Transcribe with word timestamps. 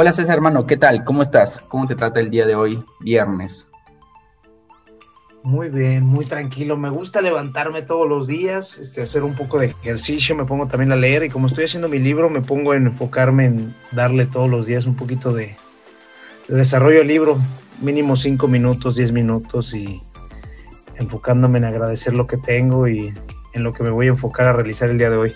Hola 0.00 0.12
César, 0.12 0.36
hermano, 0.36 0.64
¿qué 0.64 0.76
tal? 0.76 1.02
¿Cómo 1.02 1.22
estás? 1.22 1.60
¿Cómo 1.66 1.88
te 1.88 1.96
trata 1.96 2.20
el 2.20 2.30
día 2.30 2.46
de 2.46 2.54
hoy, 2.54 2.84
viernes? 3.00 3.68
Muy 5.42 5.70
bien, 5.70 6.04
muy 6.04 6.24
tranquilo. 6.24 6.76
Me 6.76 6.88
gusta 6.88 7.20
levantarme 7.20 7.82
todos 7.82 8.08
los 8.08 8.28
días, 8.28 8.78
este, 8.78 9.02
hacer 9.02 9.24
un 9.24 9.34
poco 9.34 9.58
de 9.58 9.66
ejercicio, 9.66 10.36
me 10.36 10.44
pongo 10.44 10.68
también 10.68 10.92
a 10.92 10.94
leer 10.94 11.24
y 11.24 11.30
como 11.30 11.48
estoy 11.48 11.64
haciendo 11.64 11.88
mi 11.88 11.98
libro, 11.98 12.30
me 12.30 12.42
pongo 12.42 12.74
en 12.74 12.86
enfocarme 12.86 13.46
en 13.46 13.74
darle 13.90 14.26
todos 14.26 14.48
los 14.48 14.66
días 14.66 14.86
un 14.86 14.94
poquito 14.94 15.32
de, 15.32 15.56
de 16.46 16.56
desarrollo 16.56 17.00
al 17.00 17.08
libro, 17.08 17.36
mínimo 17.80 18.14
5 18.14 18.46
minutos, 18.46 18.94
10 18.94 19.10
minutos 19.10 19.74
y 19.74 20.00
enfocándome 20.94 21.58
en 21.58 21.64
agradecer 21.64 22.14
lo 22.14 22.28
que 22.28 22.36
tengo 22.36 22.86
y 22.86 23.12
en 23.52 23.64
lo 23.64 23.72
que 23.72 23.82
me 23.82 23.90
voy 23.90 24.06
a 24.06 24.10
enfocar 24.10 24.46
a 24.46 24.52
realizar 24.52 24.90
el 24.90 24.98
día 24.98 25.10
de 25.10 25.16
hoy. 25.16 25.34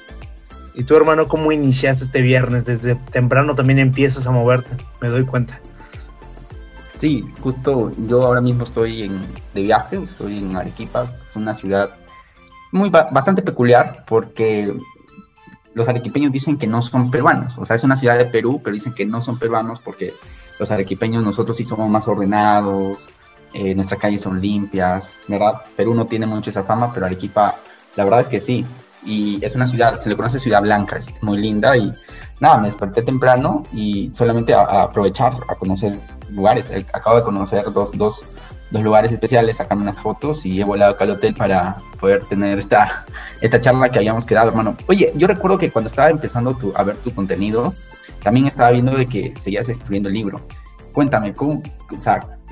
¿Y 0.74 0.84
tú, 0.84 0.96
hermano, 0.96 1.28
cómo 1.28 1.52
iniciaste 1.52 2.04
este 2.04 2.22
viernes? 2.22 2.64
Desde 2.64 2.94
temprano 2.94 3.54
también 3.54 3.78
empiezas 3.78 4.26
a 4.26 4.30
moverte, 4.30 4.70
me 5.00 5.08
doy 5.08 5.24
cuenta. 5.24 5.60
Sí, 6.94 7.24
justo 7.40 7.90
yo 8.06 8.22
ahora 8.22 8.40
mismo 8.40 8.64
estoy 8.64 9.02
en, 9.02 9.20
de 9.54 9.62
viaje, 9.62 9.96
estoy 10.02 10.38
en 10.38 10.56
Arequipa, 10.56 11.12
es 11.28 11.34
una 11.34 11.52
ciudad 11.52 11.90
muy 12.70 12.90
bastante 12.90 13.42
peculiar 13.42 14.04
porque 14.06 14.72
los 15.74 15.88
arequipeños 15.88 16.32
dicen 16.32 16.58
que 16.58 16.66
no 16.66 16.80
son 16.80 17.10
peruanos, 17.10 17.58
o 17.58 17.64
sea, 17.64 17.76
es 17.76 17.84
una 17.84 17.96
ciudad 17.96 18.18
de 18.18 18.26
Perú, 18.26 18.60
pero 18.62 18.74
dicen 18.74 18.94
que 18.94 19.04
no 19.04 19.20
son 19.20 19.38
peruanos 19.38 19.80
porque 19.80 20.14
los 20.58 20.70
arequipeños 20.70 21.24
nosotros 21.24 21.56
sí 21.56 21.64
somos 21.64 21.90
más 21.90 22.06
ordenados, 22.08 23.08
eh, 23.54 23.74
nuestras 23.74 24.00
calles 24.00 24.22
son 24.22 24.40
limpias, 24.40 25.14
¿verdad? 25.28 25.62
Perú 25.76 25.94
no 25.94 26.06
tiene 26.06 26.26
mucho 26.26 26.50
esa 26.50 26.62
fama, 26.64 26.92
pero 26.94 27.06
Arequipa, 27.06 27.56
la 27.96 28.04
verdad 28.04 28.20
es 28.20 28.28
que 28.28 28.40
sí. 28.40 28.64
Y 29.04 29.44
es 29.44 29.54
una 29.54 29.66
ciudad, 29.66 29.98
se 29.98 30.08
le 30.08 30.16
conoce 30.16 30.38
ciudad 30.38 30.62
blanca, 30.62 30.96
es 30.96 31.12
muy 31.22 31.38
linda 31.38 31.76
y 31.76 31.92
nada, 32.40 32.58
me 32.58 32.66
desperté 32.66 33.02
temprano 33.02 33.62
y 33.72 34.10
solamente 34.12 34.54
a, 34.54 34.82
aprovechar 34.82 35.34
a 35.48 35.54
conocer 35.54 35.98
lugares. 36.30 36.70
Eh, 36.70 36.86
acabo 36.92 37.16
de 37.16 37.22
conocer 37.22 37.64
dos, 37.72 37.92
dos, 37.92 38.24
dos 38.70 38.82
lugares 38.82 39.12
especiales, 39.12 39.56
sacarme 39.56 39.82
unas 39.82 39.98
fotos 39.98 40.46
y 40.46 40.60
he 40.60 40.64
volado 40.64 40.92
acá 40.92 41.04
al 41.04 41.10
hotel 41.10 41.34
para 41.34 41.76
poder 42.00 42.24
tener 42.24 42.58
esta, 42.58 43.04
esta 43.40 43.60
charla 43.60 43.90
que 43.90 43.98
habíamos 43.98 44.26
quedado, 44.26 44.48
hermano. 44.48 44.76
Oye, 44.88 45.12
yo 45.16 45.26
recuerdo 45.26 45.58
que 45.58 45.70
cuando 45.70 45.88
estaba 45.88 46.10
empezando 46.10 46.56
a 46.74 46.82
ver 46.84 46.96
tu 46.96 47.12
contenido, 47.12 47.74
también 48.22 48.46
estaba 48.46 48.70
viendo 48.70 48.96
de 48.96 49.06
que 49.06 49.34
seguías 49.38 49.68
escribiendo 49.68 50.08
el 50.08 50.14
libro. 50.14 50.40
Cuéntame, 50.92 51.34
¿cómo, 51.34 51.62
o 51.90 51.96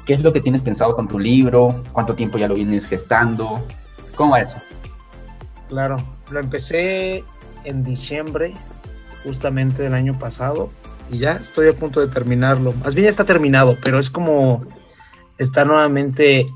¿Qué 0.06 0.14
es 0.14 0.20
lo 0.20 0.32
que 0.32 0.40
tienes 0.40 0.62
pensado 0.62 0.94
con 0.96 1.06
tu 1.06 1.18
libro? 1.18 1.82
¿Cuánto 1.92 2.14
tiempo 2.14 2.38
ya 2.38 2.48
lo 2.48 2.54
vienes 2.54 2.86
gestando? 2.86 3.64
¿Cómo 4.16 4.32
va 4.32 4.40
eso? 4.40 4.56
Claro, 5.70 5.98
lo 6.32 6.40
empecé 6.40 7.22
en 7.62 7.84
diciembre 7.84 8.54
justamente 9.22 9.84
del 9.84 9.94
año 9.94 10.18
pasado 10.18 10.68
y 11.12 11.18
ya 11.18 11.34
estoy 11.34 11.68
a 11.68 11.72
punto 11.72 12.00
de 12.00 12.08
terminarlo. 12.08 12.72
Más 12.84 12.96
bien 12.96 13.04
ya 13.04 13.10
está 13.10 13.24
terminado, 13.24 13.78
pero 13.80 14.00
es 14.00 14.10
como 14.10 14.64
estar 15.38 15.68
nuevamente 15.68 16.48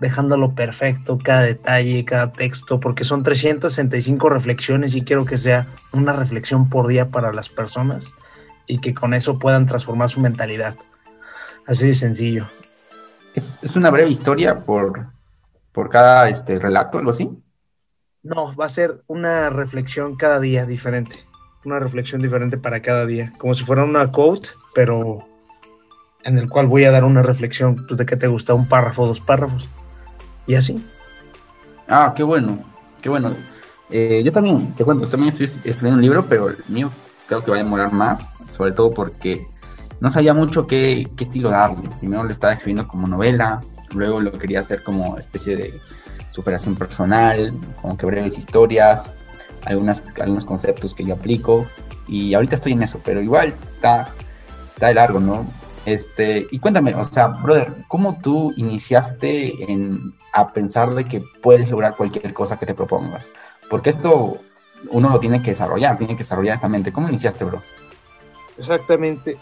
dejándolo 0.00 0.56
perfecto, 0.56 1.16
cada 1.22 1.42
detalle, 1.42 2.04
cada 2.04 2.32
texto, 2.32 2.80
porque 2.80 3.04
son 3.04 3.22
365 3.22 4.28
reflexiones 4.28 4.96
y 4.96 5.02
quiero 5.02 5.24
que 5.24 5.38
sea 5.38 5.68
una 5.92 6.12
reflexión 6.12 6.68
por 6.68 6.88
día 6.88 7.10
para 7.10 7.32
las 7.32 7.48
personas 7.48 8.12
y 8.66 8.78
que 8.78 8.94
con 8.94 9.14
eso 9.14 9.38
puedan 9.38 9.66
transformar 9.66 10.10
su 10.10 10.20
mentalidad. 10.20 10.74
Así 11.68 11.86
de 11.86 11.94
sencillo. 11.94 12.46
¿Es, 13.34 13.76
una 13.76 13.90
breve 13.90 14.10
historia 14.10 14.64
por, 14.64 15.06
por 15.70 15.88
cada 15.88 16.28
este, 16.28 16.58
relato, 16.58 16.98
algo 16.98 17.10
así? 17.10 17.30
No, 18.24 18.56
va 18.56 18.64
a 18.64 18.70
ser 18.70 19.04
una 19.06 19.50
reflexión 19.50 20.16
cada 20.16 20.40
día 20.40 20.64
diferente. 20.64 21.16
Una 21.66 21.78
reflexión 21.78 22.22
diferente 22.22 22.56
para 22.56 22.80
cada 22.80 23.04
día. 23.04 23.34
Como 23.36 23.52
si 23.52 23.64
fuera 23.64 23.84
una 23.84 24.10
quote, 24.10 24.48
pero 24.74 25.28
en 26.24 26.38
el 26.38 26.48
cual 26.48 26.66
voy 26.66 26.84
a 26.84 26.90
dar 26.90 27.04
una 27.04 27.22
reflexión 27.22 27.76
pues, 27.86 27.98
de 27.98 28.06
qué 28.06 28.16
te 28.16 28.26
gusta, 28.26 28.54
un 28.54 28.66
párrafo, 28.66 29.06
dos 29.06 29.20
párrafos. 29.20 29.68
Y 30.46 30.54
así. 30.54 30.82
Ah, 31.86 32.14
qué 32.16 32.22
bueno, 32.22 32.58
qué 33.02 33.10
bueno. 33.10 33.34
Eh, 33.90 34.22
yo 34.24 34.32
también, 34.32 34.74
te 34.74 34.86
cuento, 34.86 35.06
también 35.06 35.28
estoy 35.28 35.44
escribiendo 35.44 35.96
un 35.96 36.02
libro, 36.02 36.24
pero 36.26 36.48
el 36.48 36.56
mío 36.68 36.90
creo 37.28 37.44
que 37.44 37.50
va 37.50 37.58
a 37.58 37.62
demorar 37.62 37.92
más, 37.92 38.30
sobre 38.56 38.72
todo 38.72 38.90
porque 38.90 39.46
no 40.00 40.10
sabía 40.10 40.32
mucho 40.32 40.66
qué, 40.66 41.06
estilo 41.20 41.50
darle. 41.50 41.90
Primero 42.00 42.24
lo 42.24 42.30
estaba 42.30 42.54
escribiendo 42.54 42.88
como 42.88 43.06
novela, 43.06 43.60
luego 43.94 44.20
lo 44.20 44.32
quería 44.38 44.60
hacer 44.60 44.82
como 44.82 45.18
especie 45.18 45.56
de 45.56 45.80
superación 46.34 46.74
personal, 46.74 47.54
como 47.80 47.96
que 47.96 48.06
breves 48.06 48.38
historias, 48.38 49.12
algunas, 49.66 50.02
algunos 50.20 50.44
conceptos 50.44 50.92
que 50.92 51.04
yo 51.04 51.14
aplico. 51.14 51.64
Y 52.08 52.34
ahorita 52.34 52.56
estoy 52.56 52.72
en 52.72 52.82
eso, 52.82 53.00
pero 53.04 53.22
igual 53.22 53.54
está, 53.70 54.12
está 54.68 54.88
de 54.88 54.94
largo, 54.94 55.20
¿no? 55.20 55.46
Este, 55.86 56.46
y 56.50 56.58
cuéntame, 56.58 56.92
o 56.94 57.04
sea, 57.04 57.28
brother, 57.28 57.72
¿cómo 57.86 58.18
tú 58.20 58.52
iniciaste 58.56 59.70
en, 59.72 60.12
a 60.32 60.52
pensar 60.52 60.92
de 60.94 61.04
que 61.04 61.22
puedes 61.40 61.70
lograr 61.70 61.94
cualquier 61.94 62.34
cosa 62.34 62.58
que 62.58 62.66
te 62.66 62.74
propongas? 62.74 63.30
Porque 63.70 63.90
esto 63.90 64.38
uno 64.90 65.10
lo 65.10 65.20
tiene 65.20 65.40
que 65.40 65.50
desarrollar, 65.50 65.98
tiene 65.98 66.14
que 66.14 66.24
desarrollar 66.24 66.56
esta 66.56 66.68
mente. 66.68 66.92
¿Cómo 66.92 67.08
iniciaste, 67.08 67.44
bro? 67.44 67.62
Exactamente 68.58 69.38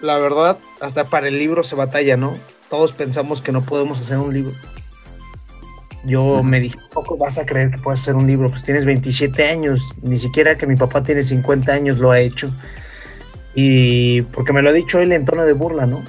la 0.00 0.18
verdad, 0.18 0.58
hasta 0.80 1.04
para 1.04 1.28
el 1.28 1.38
libro 1.38 1.64
se 1.64 1.74
batalla, 1.74 2.16
¿no? 2.16 2.34
Todos 2.68 2.92
pensamos 2.92 3.40
que 3.40 3.52
no 3.52 3.62
podemos 3.62 4.00
hacer 4.00 4.18
un 4.18 4.32
libro. 4.32 4.52
Yo 6.06 6.42
me 6.42 6.60
dije, 6.60 6.76
poco 6.92 7.16
vas 7.16 7.38
a 7.38 7.46
creer 7.46 7.70
que 7.70 7.78
puedes 7.78 8.00
hacer 8.00 8.14
un 8.14 8.26
libro? 8.26 8.48
Pues 8.48 8.62
tienes 8.62 8.84
27 8.84 9.48
años, 9.48 9.96
ni 10.02 10.18
siquiera 10.18 10.58
que 10.58 10.66
mi 10.66 10.76
papá 10.76 11.02
tiene 11.02 11.22
50 11.22 11.72
años 11.72 11.98
lo 11.98 12.10
ha 12.10 12.20
hecho. 12.20 12.50
Y 13.54 14.22
porque 14.22 14.52
me 14.52 14.62
lo 14.62 14.70
ha 14.70 14.72
dicho 14.72 14.98
él 14.98 15.12
en 15.12 15.24
tono 15.24 15.44
de 15.44 15.52
burla, 15.52 15.86
¿no? 15.86 16.02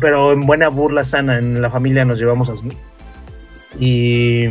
Pero 0.00 0.32
en 0.32 0.40
buena 0.40 0.68
burla 0.68 1.04
sana, 1.04 1.38
en 1.38 1.60
la 1.60 1.70
familia 1.70 2.04
nos 2.04 2.18
llevamos 2.18 2.48
así. 2.48 2.68
Y 3.78 4.46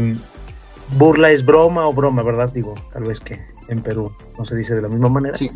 burla 0.98 1.32
es 1.32 1.44
broma 1.46 1.88
o 1.88 1.94
broma, 1.94 2.22
¿verdad? 2.22 2.52
Digo, 2.54 2.76
tal 2.94 3.04
vez 3.04 3.20
que 3.20 3.40
en 3.70 3.82
Perú 3.82 4.12
no 4.38 4.46
se 4.46 4.56
dice 4.56 4.76
de 4.76 4.84
la 4.84 4.90
misma 4.90 5.10
manera. 5.10 5.36
Sí. 5.38 5.50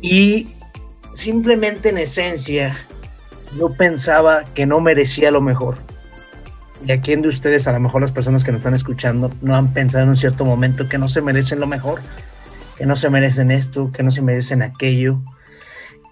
Y 0.00 0.48
simplemente 1.12 1.90
en 1.90 1.98
esencia, 1.98 2.76
yo 3.56 3.72
pensaba 3.72 4.44
que 4.54 4.66
no 4.66 4.80
merecía 4.80 5.30
lo 5.30 5.40
mejor. 5.40 5.76
¿Y 6.84 6.90
a 6.92 7.00
quién 7.00 7.22
de 7.22 7.28
ustedes, 7.28 7.68
a 7.68 7.72
lo 7.72 7.80
mejor 7.80 8.02
las 8.02 8.12
personas 8.12 8.42
que 8.42 8.50
nos 8.50 8.60
están 8.60 8.74
escuchando, 8.74 9.30
no 9.40 9.54
han 9.54 9.72
pensado 9.72 10.04
en 10.04 10.10
un 10.10 10.16
cierto 10.16 10.44
momento 10.44 10.88
que 10.88 10.98
no 10.98 11.08
se 11.08 11.22
merecen 11.22 11.60
lo 11.60 11.66
mejor? 11.66 12.00
Que 12.76 12.86
no 12.86 12.96
se 12.96 13.08
merecen 13.08 13.50
esto, 13.50 13.92
que 13.92 14.02
no 14.02 14.10
se 14.10 14.22
merecen 14.22 14.62
aquello. 14.62 15.18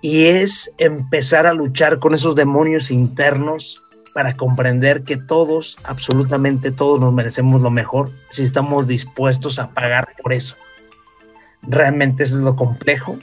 Y 0.01 0.27
es 0.27 0.73
empezar 0.79 1.47
a 1.47 1.53
luchar 1.53 1.99
con 1.99 2.15
esos 2.15 2.37
demonios 2.37 2.91
internos 2.91 3.83
para 4.15 4.37
comprender 4.37 5.03
que 5.03 5.17
todos, 5.17 5.77
absolutamente 5.85 6.71
todos 6.71 7.01
nos 7.01 7.13
merecemos 7.13 7.61
lo 7.61 7.71
mejor 7.71 8.11
si 8.29 8.43
estamos 8.43 8.87
dispuestos 8.87 9.59
a 9.59 9.71
pagar 9.71 10.15
por 10.23 10.33
eso. 10.33 10.57
Realmente 11.63 12.23
eso 12.23 12.39
es 12.39 12.43
lo 12.43 12.57
complejo 12.57 13.19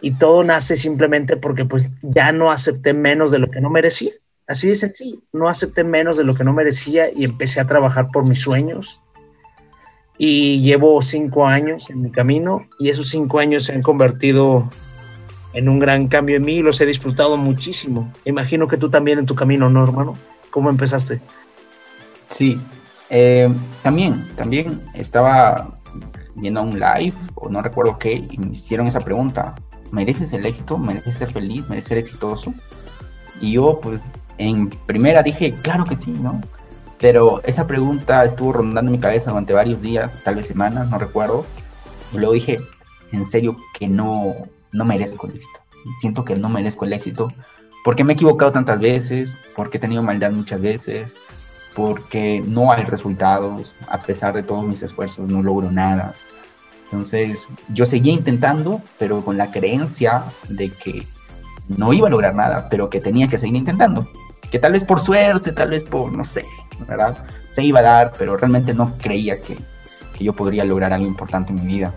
y 0.00 0.12
todo 0.12 0.44
nace 0.44 0.76
simplemente 0.76 1.36
porque 1.36 1.64
pues 1.64 1.90
ya 2.02 2.32
no 2.32 2.52
acepté 2.52 2.92
menos 2.92 3.30
de 3.32 3.38
lo 3.38 3.50
que 3.50 3.60
no 3.60 3.70
merecía. 3.70 4.12
Así 4.46 4.68
de 4.68 4.74
sencillo, 4.74 5.18
no 5.32 5.48
acepté 5.48 5.82
menos 5.84 6.16
de 6.16 6.24
lo 6.24 6.34
que 6.34 6.44
no 6.44 6.52
merecía 6.52 7.10
y 7.12 7.24
empecé 7.24 7.60
a 7.60 7.66
trabajar 7.66 8.08
por 8.12 8.26
mis 8.26 8.40
sueños. 8.40 9.00
Y 10.18 10.60
llevo 10.62 11.02
cinco 11.02 11.46
años 11.46 11.90
en 11.90 12.02
mi 12.02 12.10
camino 12.10 12.66
y 12.78 12.88
esos 12.88 13.08
cinco 13.08 13.38
años 13.38 13.64
se 13.64 13.74
han 13.74 13.82
convertido 13.82 14.70
en 15.52 15.68
un 15.68 15.78
gran 15.78 16.08
cambio 16.08 16.36
en 16.36 16.44
mí 16.44 16.56
y 16.56 16.62
los 16.62 16.80
he 16.80 16.86
disfrutado 16.86 17.36
muchísimo. 17.36 18.12
Imagino 18.24 18.68
que 18.68 18.76
tú 18.76 18.88
también 18.88 19.18
en 19.18 19.26
tu 19.26 19.34
camino, 19.34 19.68
¿no, 19.68 19.82
hermano? 19.82 20.14
¿Cómo 20.50 20.70
empezaste? 20.70 21.20
Sí, 22.30 22.58
eh, 23.10 23.48
también, 23.82 24.26
también 24.36 24.80
estaba 24.94 25.78
viendo 26.34 26.62
un 26.62 26.78
live 26.78 27.14
o 27.34 27.48
no 27.48 27.62
recuerdo 27.62 27.98
qué 27.98 28.12
y 28.12 28.38
me 28.38 28.52
hicieron 28.52 28.86
esa 28.86 29.00
pregunta 29.00 29.54
mereces 29.92 30.32
el 30.32 30.46
éxito, 30.46 30.78
mereces 30.78 31.16
ser 31.16 31.32
feliz, 31.32 31.68
mereces 31.68 31.88
ser 31.88 31.98
exitoso. 31.98 32.54
Y 33.40 33.52
yo, 33.52 33.80
pues, 33.80 34.04
en 34.38 34.70
primera 34.70 35.22
dije, 35.22 35.54
claro 35.54 35.84
que 35.84 35.96
sí, 35.96 36.10
¿no? 36.10 36.40
Pero 36.98 37.42
esa 37.44 37.66
pregunta 37.66 38.24
estuvo 38.24 38.52
rondando 38.52 38.90
mi 38.90 38.98
cabeza 38.98 39.30
durante 39.30 39.52
varios 39.52 39.82
días, 39.82 40.16
tal 40.24 40.36
vez 40.36 40.46
semanas, 40.46 40.88
no 40.90 40.98
recuerdo. 40.98 41.44
Y 42.12 42.18
luego 42.18 42.32
dije, 42.32 42.60
en 43.12 43.24
serio, 43.26 43.56
que 43.78 43.86
no, 43.88 44.34
no 44.72 44.84
merezco 44.84 45.26
el 45.26 45.34
éxito. 45.34 45.60
Siento 46.00 46.24
que 46.24 46.36
no 46.36 46.48
merezco 46.48 46.84
el 46.84 46.92
éxito 46.92 47.28
porque 47.86 48.02
me 48.02 48.14
he 48.14 48.14
equivocado 48.14 48.50
tantas 48.50 48.80
veces, 48.80 49.38
porque 49.54 49.78
he 49.78 49.80
tenido 49.80 50.02
maldad 50.02 50.32
muchas 50.32 50.60
veces, 50.60 51.14
porque 51.76 52.42
no 52.44 52.72
hay 52.72 52.82
resultados, 52.82 53.76
a 53.86 54.02
pesar 54.02 54.34
de 54.34 54.42
todos 54.42 54.64
mis 54.64 54.82
esfuerzos, 54.82 55.30
no 55.30 55.40
logro 55.40 55.70
nada. 55.70 56.12
Entonces 56.82 57.48
yo 57.68 57.84
seguía 57.84 58.12
intentando, 58.12 58.82
pero 58.98 59.24
con 59.24 59.36
la 59.36 59.52
creencia 59.52 60.24
de 60.48 60.70
que 60.70 61.06
no 61.68 61.92
iba 61.92 62.08
a 62.08 62.10
lograr 62.10 62.34
nada, 62.34 62.68
pero 62.68 62.90
que 62.90 63.00
tenía 63.00 63.28
que 63.28 63.38
seguir 63.38 63.54
intentando. 63.54 64.08
Que 64.50 64.58
tal 64.58 64.72
vez 64.72 64.84
por 64.84 65.00
suerte, 65.00 65.52
tal 65.52 65.70
vez 65.70 65.84
por, 65.84 66.12
no 66.12 66.24
sé, 66.24 66.44
¿verdad? 66.86 67.18
Se 67.50 67.62
iba 67.62 67.80
a 67.80 67.82
dar, 67.82 68.12
pero 68.18 68.36
realmente 68.36 68.74
no 68.74 68.96
creía 68.98 69.40
que, 69.40 69.58
yo 70.18 70.32
podría 70.32 70.64
lograr 70.64 70.92
algo 70.92 71.06
importante 71.06 71.52
en 71.52 71.64
mi 71.64 71.74
vida. 71.76 71.92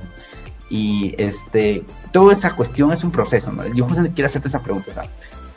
Y 0.69 1.16
este, 1.18 1.84
toda 2.12 2.34
esa 2.34 2.56
cuestión 2.56 2.92
es 2.92 3.04
un 3.04 3.12
proceso, 3.12 3.51
¿no? 3.51 3.66
Yo 3.74 3.86
justamente 3.86 4.16
quiero 4.16 4.28
hacerte 4.28 4.50
esa 4.50 4.60
pregunta, 4.60 4.92
o 4.92 4.94
sea, 4.94 5.10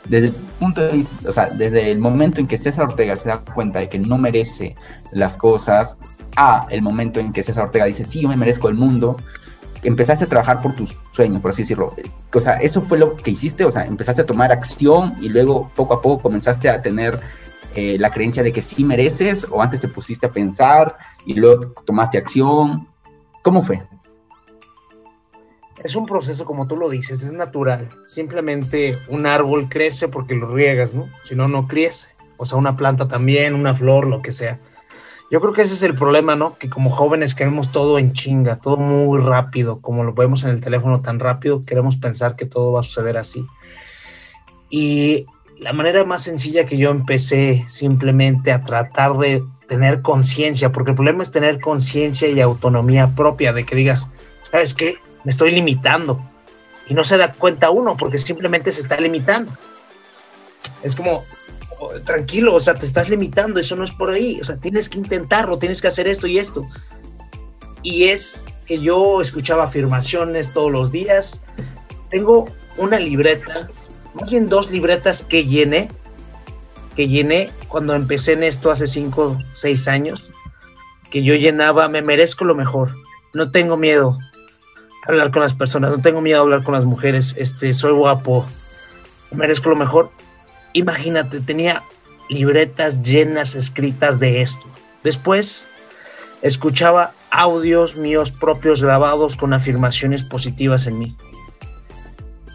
desde 0.09 0.27
el 0.27 0.33
punto 0.33 0.81
de 0.81 0.91
vista, 0.91 1.29
o 1.29 1.31
sea, 1.31 1.49
desde 1.49 1.91
el 1.91 1.99
momento 1.99 2.39
en 2.39 2.47
que 2.47 2.57
César 2.57 2.85
Ortega 2.85 3.15
se 3.15 3.29
da 3.29 3.39
cuenta 3.39 3.79
de 3.79 3.89
que 3.89 3.99
no 3.99 4.17
merece 4.17 4.75
las 5.11 5.37
cosas, 5.37 5.97
a 6.35 6.65
el 6.69 6.81
momento 6.81 7.19
en 7.19 7.31
que 7.31 7.43
César 7.43 7.65
Ortega 7.65 7.85
dice, 7.85 8.05
sí, 8.05 8.21
yo 8.21 8.29
me 8.29 8.37
merezco 8.37 8.69
el 8.69 8.75
mundo, 8.75 9.17
empezaste 9.83 10.25
a 10.25 10.27
trabajar 10.27 10.61
por 10.61 10.75
tus 10.75 10.95
sueños, 11.11 11.41
por 11.41 11.51
así 11.51 11.63
decirlo. 11.63 11.95
O 12.33 12.39
sea, 12.39 12.53
eso 12.53 12.81
fue 12.81 12.97
lo 12.97 13.15
que 13.15 13.31
hiciste, 13.31 13.65
o 13.65 13.71
sea, 13.71 13.85
empezaste 13.85 14.21
a 14.21 14.25
tomar 14.25 14.51
acción 14.51 15.15
y 15.21 15.29
luego 15.29 15.71
poco 15.75 15.93
a 15.93 16.01
poco 16.01 16.23
comenzaste 16.23 16.69
a 16.69 16.81
tener 16.81 17.19
eh, 17.75 17.97
la 17.99 18.11
creencia 18.11 18.43
de 18.43 18.51
que 18.51 18.61
sí 18.61 18.83
mereces, 18.83 19.47
o 19.49 19.61
antes 19.61 19.81
te 19.81 19.87
pusiste 19.87 20.27
a 20.27 20.31
pensar 20.31 20.97
y 21.25 21.33
luego 21.33 21.73
tomaste 21.85 22.17
acción. 22.17 22.87
¿Cómo 23.41 23.61
fue? 23.61 23.81
Es 25.83 25.95
un 25.95 26.05
proceso, 26.05 26.45
como 26.45 26.67
tú 26.67 26.77
lo 26.77 26.89
dices, 26.89 27.23
es 27.23 27.33
natural. 27.33 27.89
Simplemente 28.05 28.97
un 29.09 29.25
árbol 29.25 29.67
crece 29.69 30.07
porque 30.07 30.35
lo 30.35 30.53
riegas, 30.53 30.93
¿no? 30.93 31.09
Si 31.23 31.35
no, 31.35 31.47
no 31.47 31.67
crece. 31.67 32.07
O 32.37 32.45
sea, 32.45 32.57
una 32.57 32.77
planta 32.77 33.07
también, 33.07 33.53
una 33.53 33.73
flor, 33.73 34.07
lo 34.07 34.21
que 34.21 34.31
sea. 34.31 34.59
Yo 35.33 35.41
creo 35.41 35.51
que 35.51 35.63
ese 35.63 35.73
es 35.73 35.81
el 35.81 35.95
problema, 35.95 36.35
¿no? 36.35 36.59
Que 36.59 36.69
como 36.69 36.91
jóvenes 36.91 37.33
queremos 37.33 37.71
todo 37.71 37.97
en 37.97 38.13
chinga, 38.13 38.57
todo 38.57 38.77
muy 38.77 39.19
rápido, 39.19 39.81
como 39.81 40.03
lo 40.03 40.13
vemos 40.13 40.43
en 40.43 40.51
el 40.51 40.61
teléfono 40.61 41.01
tan 41.01 41.19
rápido, 41.19 41.65
queremos 41.65 41.97
pensar 41.97 42.35
que 42.35 42.45
todo 42.45 42.71
va 42.71 42.81
a 42.81 42.83
suceder 42.83 43.17
así. 43.17 43.43
Y 44.69 45.25
la 45.57 45.73
manera 45.73 46.03
más 46.05 46.21
sencilla 46.21 46.67
que 46.67 46.77
yo 46.77 46.91
empecé 46.91 47.65
simplemente 47.67 48.51
a 48.51 48.61
tratar 48.61 49.17
de 49.17 49.43
tener 49.67 50.03
conciencia, 50.03 50.71
porque 50.71 50.91
el 50.91 50.95
problema 50.95 51.23
es 51.23 51.31
tener 51.31 51.59
conciencia 51.59 52.27
y 52.27 52.39
autonomía 52.39 53.15
propia, 53.15 53.53
de 53.53 53.63
que 53.63 53.75
digas, 53.75 54.09
¿sabes 54.51 54.75
qué? 54.75 54.99
me 55.23 55.31
estoy 55.31 55.49
limitando. 55.49 56.23
Y 56.87 56.93
no 56.93 57.03
se 57.03 57.17
da 57.17 57.31
cuenta 57.31 57.71
uno 57.71 57.97
porque 57.97 58.19
simplemente 58.19 58.71
se 58.71 58.81
está 58.81 58.99
limitando. 58.99 59.51
Es 60.83 60.95
como, 60.95 61.23
tranquilo, 62.05 62.55
o 62.55 62.59
sea, 62.59 62.73
te 62.73 62.85
estás 62.85 63.09
limitando, 63.09 63.59
eso 63.59 63.75
no 63.75 63.83
es 63.83 63.91
por 63.91 64.09
ahí, 64.09 64.39
o 64.41 64.43
sea, 64.43 64.57
tienes 64.57 64.89
que 64.89 64.97
intentarlo, 64.97 65.57
tienes 65.57 65.81
que 65.81 65.87
hacer 65.87 66.07
esto 66.07 66.27
y 66.27 66.37
esto. 66.37 66.65
Y 67.81 68.05
es 68.05 68.45
que 68.65 68.79
yo 68.79 69.21
escuchaba 69.21 69.65
afirmaciones 69.65 70.53
todos 70.53 70.71
los 70.71 70.91
días. 70.91 71.43
Tengo 72.09 72.49
una 72.77 72.99
libreta, 72.99 73.69
más 74.13 74.29
bien 74.29 74.47
dos 74.47 74.71
libretas 74.71 75.23
que 75.23 75.45
llené, 75.45 75.89
que 76.95 77.07
llené 77.07 77.51
cuando 77.67 77.95
empecé 77.95 78.33
en 78.33 78.43
esto 78.43 78.71
hace 78.71 78.87
cinco, 78.87 79.37
seis 79.53 79.87
años, 79.87 80.31
que 81.09 81.23
yo 81.23 81.35
llenaba, 81.35 81.89
me 81.89 82.01
merezco 82.01 82.45
lo 82.45 82.55
mejor, 82.55 82.95
no 83.33 83.51
tengo 83.51 83.77
miedo, 83.77 84.17
hablar 85.07 85.31
con 85.31 85.41
las 85.41 85.53
personas, 85.53 85.91
no 85.91 86.01
tengo 86.01 86.21
miedo 86.21 86.39
a 86.39 86.41
hablar 86.41 86.63
con 86.63 86.73
las 86.73 86.85
mujeres, 86.85 87.35
este, 87.37 87.73
soy 87.73 87.93
guapo, 87.93 88.45
merezco 89.31 89.69
lo 89.69 89.75
mejor. 89.75 90.11
Imagínate, 90.73 91.39
tenía 91.39 91.83
libretas 92.29 93.01
llenas 93.01 93.55
escritas 93.55 94.19
de 94.19 94.41
esto. 94.41 94.65
Después 95.03 95.69
escuchaba 96.41 97.13
audios 97.31 97.95
míos 97.95 98.31
propios 98.31 98.81
grabados 98.83 99.37
con 99.37 99.53
afirmaciones 99.53 100.23
positivas 100.23 100.87
en 100.87 100.99
mí. 100.99 101.17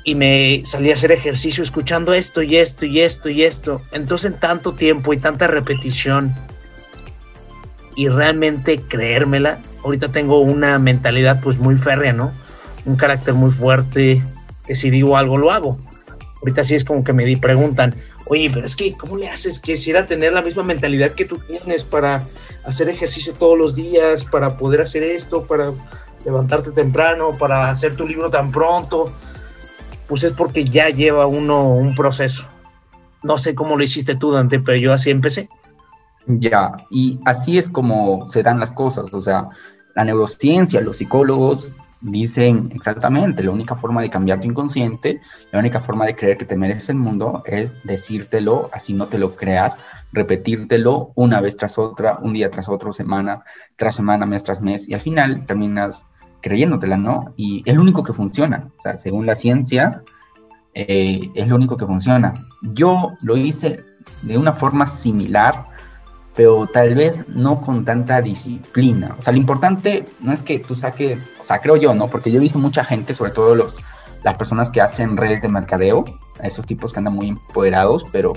Y 0.04 0.14
me 0.14 0.62
salía 0.64 0.92
a 0.92 0.96
hacer 0.96 1.12
ejercicio 1.12 1.62
escuchando 1.62 2.14
esto 2.14 2.42
y 2.42 2.56
esto 2.56 2.86
y 2.86 3.00
esto 3.00 3.28
y 3.28 3.42
esto. 3.44 3.82
Entonces 3.92 4.32
en 4.32 4.40
tanto 4.40 4.72
tiempo 4.74 5.12
y 5.12 5.18
tanta 5.18 5.46
repetición 5.46 6.34
y 7.98 8.08
realmente 8.08 8.80
creérmela, 8.80 9.58
ahorita 9.82 10.12
tengo 10.12 10.38
una 10.38 10.78
mentalidad 10.78 11.40
pues 11.42 11.58
muy 11.58 11.76
férrea, 11.76 12.12
¿no? 12.12 12.30
Un 12.86 12.94
carácter 12.94 13.34
muy 13.34 13.50
fuerte, 13.50 14.22
que 14.66 14.74
si 14.76 14.88
digo 14.88 15.16
algo 15.16 15.36
lo 15.36 15.50
hago. 15.50 15.80
Ahorita 16.40 16.62
sí 16.62 16.76
es 16.76 16.84
como 16.84 17.02
que 17.02 17.12
me 17.12 17.24
di, 17.24 17.34
preguntan, 17.34 17.96
oye, 18.28 18.50
pero 18.52 18.66
es 18.66 18.76
que, 18.76 18.92
¿cómo 18.92 19.16
le 19.16 19.28
haces? 19.28 19.60
Quisiera 19.60 20.06
tener 20.06 20.32
la 20.32 20.42
misma 20.42 20.62
mentalidad 20.62 21.12
que 21.12 21.24
tú 21.24 21.38
tienes 21.38 21.84
para 21.84 22.22
hacer 22.64 22.88
ejercicio 22.88 23.32
todos 23.34 23.58
los 23.58 23.74
días, 23.74 24.24
para 24.24 24.56
poder 24.56 24.82
hacer 24.82 25.02
esto, 25.02 25.46
para 25.46 25.72
levantarte 26.24 26.70
temprano, 26.72 27.32
para 27.38 27.70
hacer 27.70 27.96
tu 27.96 28.06
libro 28.06 28.30
tan 28.30 28.50
pronto. 28.50 29.12
Pues 30.06 30.24
es 30.24 30.32
porque 30.32 30.64
ya 30.64 30.88
lleva 30.90 31.26
uno 31.26 31.68
un 31.74 31.94
proceso. 31.94 32.44
No 33.22 33.38
sé 33.38 33.54
cómo 33.54 33.76
lo 33.76 33.82
hiciste 33.82 34.14
tú, 34.14 34.30
Dante, 34.30 34.60
pero 34.60 34.78
yo 34.78 34.92
así 34.92 35.10
empecé. 35.10 35.48
Ya, 36.26 36.76
y 36.90 37.18
así 37.24 37.58
es 37.58 37.70
como 37.70 38.30
se 38.30 38.42
dan 38.42 38.60
las 38.60 38.72
cosas, 38.72 39.12
o 39.14 39.20
sea, 39.20 39.48
la 39.94 40.04
neurociencia, 40.04 40.80
los 40.82 40.98
psicólogos 40.98 41.72
dicen 42.00 42.70
exactamente, 42.74 43.42
la 43.42 43.50
única 43.50 43.74
forma 43.74 44.02
de 44.02 44.10
cambiar 44.10 44.40
tu 44.40 44.46
inconsciente, 44.46 45.20
la 45.50 45.58
única 45.58 45.80
forma 45.80 46.06
de 46.06 46.14
creer 46.14 46.36
que 46.36 46.44
te 46.44 46.56
mereces 46.56 46.90
el 46.90 46.96
mundo 46.96 47.42
es 47.46 47.74
decírtelo, 47.84 48.70
así 48.72 48.94
no 48.94 49.08
te 49.08 49.18
lo 49.18 49.34
creas, 49.36 49.76
repetírtelo 50.12 51.12
una 51.14 51.40
vez 51.40 51.56
tras 51.56 51.78
otra, 51.78 52.18
un 52.22 52.32
día 52.32 52.50
tras 52.50 52.68
otro, 52.68 52.92
semana 52.92 53.42
tras 53.76 53.96
semana, 53.96 54.26
mes 54.26 54.44
tras 54.44 54.60
mes, 54.60 54.88
y 54.88 54.94
al 54.94 55.00
final 55.00 55.44
terminas 55.46 56.06
creyéndotela, 56.40 56.96
¿no? 56.96 57.34
Y 57.36 57.62
es 57.66 57.74
lo 57.74 57.82
único 57.82 58.02
que 58.02 58.12
funciona, 58.12 58.70
o 58.78 58.80
sea, 58.80 58.96
según 58.96 59.26
la 59.26 59.34
ciencia, 59.34 60.02
eh, 60.74 61.20
es 61.34 61.48
lo 61.48 61.56
único 61.56 61.76
que 61.76 61.86
funciona. 61.86 62.34
Yo 62.62 63.12
lo 63.22 63.36
hice 63.36 63.84
de 64.22 64.38
una 64.38 64.52
forma 64.52 64.86
similar, 64.86 65.66
pero 66.38 66.68
tal 66.68 66.94
vez 66.94 67.24
no 67.26 67.60
con 67.60 67.84
tanta 67.84 68.22
disciplina. 68.22 69.16
O 69.18 69.22
sea, 69.22 69.32
lo 69.32 69.40
importante 69.40 70.04
no 70.20 70.32
es 70.32 70.44
que 70.44 70.60
tú 70.60 70.76
saques, 70.76 71.32
o 71.42 71.44
sea, 71.44 71.60
creo 71.60 71.74
yo, 71.74 71.92
¿no? 71.96 72.06
Porque 72.06 72.30
yo 72.30 72.36
he 72.36 72.40
visto 72.40 72.60
mucha 72.60 72.84
gente, 72.84 73.12
sobre 73.12 73.32
todo 73.32 73.56
los, 73.56 73.76
las 74.22 74.36
personas 74.36 74.70
que 74.70 74.80
hacen 74.80 75.16
redes 75.16 75.42
de 75.42 75.48
mercadeo, 75.48 76.04
esos 76.40 76.64
tipos 76.64 76.92
que 76.92 77.00
andan 77.00 77.14
muy 77.14 77.30
empoderados, 77.30 78.06
pero 78.12 78.34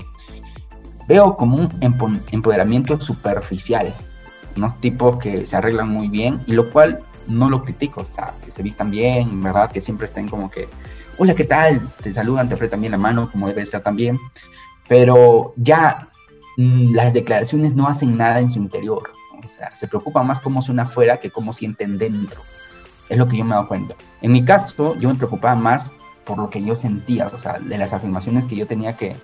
veo 1.06 1.36
como 1.36 1.58
un 1.58 2.24
empoderamiento 2.32 3.00
superficial, 3.00 3.94
unos 4.56 4.80
tipos 4.80 5.18
que 5.18 5.46
se 5.46 5.56
arreglan 5.56 5.88
muy 5.88 6.08
bien, 6.08 6.40
y 6.48 6.54
lo 6.54 6.70
cual 6.70 7.04
no 7.28 7.48
lo 7.48 7.62
critico, 7.62 8.00
o 8.00 8.04
sea, 8.04 8.34
que 8.44 8.50
se 8.50 8.64
vistan 8.64 8.90
bien, 8.90 9.40
¿verdad? 9.40 9.70
Que 9.70 9.80
siempre 9.80 10.06
estén 10.06 10.26
como 10.26 10.50
que, 10.50 10.68
hola, 11.18 11.36
¿qué 11.36 11.44
tal? 11.44 11.80
Te 12.02 12.12
saludan, 12.12 12.48
te 12.48 12.56
apretan 12.56 12.80
bien 12.80 12.90
la 12.90 12.98
mano, 12.98 13.30
como 13.30 13.46
debe 13.46 13.64
ser 13.64 13.80
también, 13.82 14.18
pero 14.88 15.54
ya 15.56 16.08
las 16.56 17.12
declaraciones 17.12 17.74
no 17.74 17.86
hacen 17.86 18.16
nada 18.16 18.40
en 18.40 18.50
su 18.50 18.58
interior. 18.58 19.10
O 19.44 19.48
sea, 19.48 19.74
se 19.74 19.88
preocupa 19.88 20.22
más 20.22 20.40
cómo 20.40 20.62
suena 20.62 20.84
afuera 20.84 21.18
que 21.18 21.30
cómo 21.30 21.52
sienten 21.52 21.98
dentro. 21.98 22.40
Es 23.08 23.18
lo 23.18 23.26
que 23.26 23.36
yo 23.36 23.44
me 23.44 23.50
he 23.50 23.54
dado 23.54 23.68
cuenta. 23.68 23.94
En 24.20 24.32
mi 24.32 24.44
caso, 24.44 24.96
yo 24.96 25.08
me 25.08 25.14
preocupaba 25.14 25.56
más 25.56 25.90
por 26.24 26.38
lo 26.38 26.50
que 26.50 26.62
yo 26.62 26.76
sentía, 26.76 27.28
o 27.28 27.36
sea, 27.36 27.58
de 27.58 27.76
las 27.78 27.92
afirmaciones 27.92 28.46
que 28.46 28.56
yo 28.56 28.66
tenía 28.66 28.96
que 28.96 29.16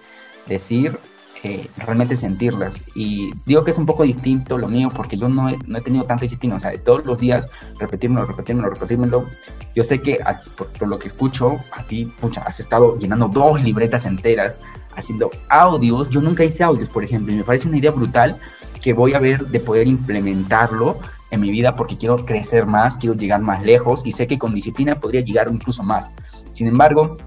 decir, 0.46 0.98
eh, 1.44 1.68
realmente 1.76 2.16
sentirlas. 2.16 2.82
Y 2.96 3.30
digo 3.46 3.62
que 3.62 3.70
es 3.70 3.78
un 3.78 3.86
poco 3.86 4.02
distinto 4.02 4.58
lo 4.58 4.66
mío 4.66 4.90
porque 4.94 5.16
yo 5.16 5.28
no 5.28 5.48
he, 5.48 5.56
no 5.66 5.78
he 5.78 5.80
tenido 5.80 6.04
tanta 6.04 6.22
disciplina, 6.22 6.56
o 6.56 6.60
sea, 6.60 6.72
de 6.72 6.78
todos 6.78 7.06
los 7.06 7.18
días 7.18 7.48
repetírmelo, 7.78 8.26
repetírmelo, 8.26 8.70
repetírmelo. 8.70 9.26
Yo 9.76 9.84
sé 9.84 10.02
que 10.02 10.18
por, 10.56 10.88
lo 10.88 10.98
que 10.98 11.08
escucho, 11.08 11.58
a 11.70 11.84
ti, 11.84 12.12
pucha, 12.20 12.42
has 12.42 12.58
estado 12.58 12.98
llenando 12.98 13.28
dos 13.28 13.62
libretas 13.62 14.04
enteras 14.04 14.58
haciendo 14.98 15.30
audios. 15.48 16.10
Yo 16.10 16.20
nunca 16.20 16.44
hice 16.44 16.62
audios, 16.62 16.88
por 16.88 17.04
ejemplo, 17.04 17.32
y 17.32 17.36
me 17.36 17.44
parece 17.44 17.68
una 17.68 17.78
idea 17.78 17.90
brutal 17.90 18.38
que 18.82 18.92
voy 18.92 19.14
a 19.14 19.18
ver 19.18 19.46
de 19.46 19.60
poder 19.60 19.86
implementarlo 19.86 20.98
en 21.30 21.40
mi 21.40 21.50
vida 21.50 21.76
porque 21.76 21.96
quiero 21.96 22.24
crecer 22.24 22.66
más, 22.66 22.96
quiero 22.96 23.14
llegar 23.14 23.40
más 23.40 23.64
lejos 23.64 24.06
y 24.06 24.12
sé 24.12 24.26
que 24.26 24.38
con 24.38 24.54
disciplina 24.54 24.94
podría 24.94 25.20
llegar 25.20 25.48
incluso 25.50 25.82
más. 25.82 26.10
Sin 26.50 26.66
embargo, 26.66 27.18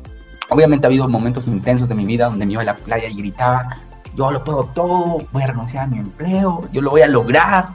obviamente 0.50 0.86
ha 0.86 0.90
habido 0.90 1.08
momentos 1.08 1.48
intensos 1.48 1.88
de 1.88 1.96
mi 1.96 2.06
vida 2.06 2.26
donde 2.26 2.46
me 2.46 2.54
iba 2.54 2.62
a 2.62 2.66
la 2.66 2.76
playa 2.76 3.08
y 3.08 3.16
gritaba, 3.16 3.78
yo 4.16 4.32
lo 4.32 4.44
puedo 4.44 4.64
todo, 4.66 5.26
voy 5.32 5.44
a 5.44 5.48
renunciar 5.48 5.86
a 5.86 5.88
mi 5.88 6.00
empleo, 6.00 6.62
yo 6.72 6.82
lo 6.82 6.90
voy 6.90 7.02
a 7.02 7.08
lograr. 7.08 7.70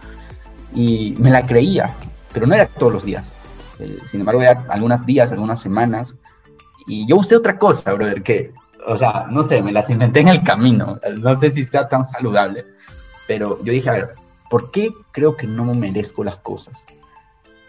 Y 0.75 1.15
me 1.19 1.31
la 1.31 1.47
creía, 1.47 1.95
pero 2.33 2.47
no 2.47 2.55
era 2.55 2.67
todos 2.67 2.93
los 2.93 3.05
días. 3.05 3.35
Eh, 3.79 3.99
sin 4.05 4.21
embargo, 4.21 4.43
era 4.43 4.65
algunos 4.69 5.07
días, 5.07 5.33
algunas 5.33 5.61
semanas. 5.61 6.17
Y 6.87 7.07
yo 7.07 7.17
usé 7.17 7.37
otra 7.37 7.59
cosa, 7.59 7.95
brother, 7.95 8.23
que 8.23 8.53
o 8.87 8.97
sea, 8.97 9.26
no 9.31 9.43
sé, 9.43 9.62
me 9.62 9.73
las 9.73 9.90
inventé 9.90 10.21
en 10.21 10.28
el 10.28 10.43
camino. 10.43 11.00
No 11.21 11.35
sé 11.35 11.50
si 11.50 11.64
sea 11.64 11.88
tan 11.88 12.05
saludable. 12.05 12.64
Pero 13.26 13.62
yo 13.64 13.73
dije, 13.73 13.90
a 13.90 13.95
ver, 13.95 14.14
¿por 14.49 14.71
qué 14.71 14.93
creo 15.11 15.37
que 15.37 15.47
no 15.47 15.64
merezco 15.75 16.23
las 16.23 16.37
cosas? 16.37 16.85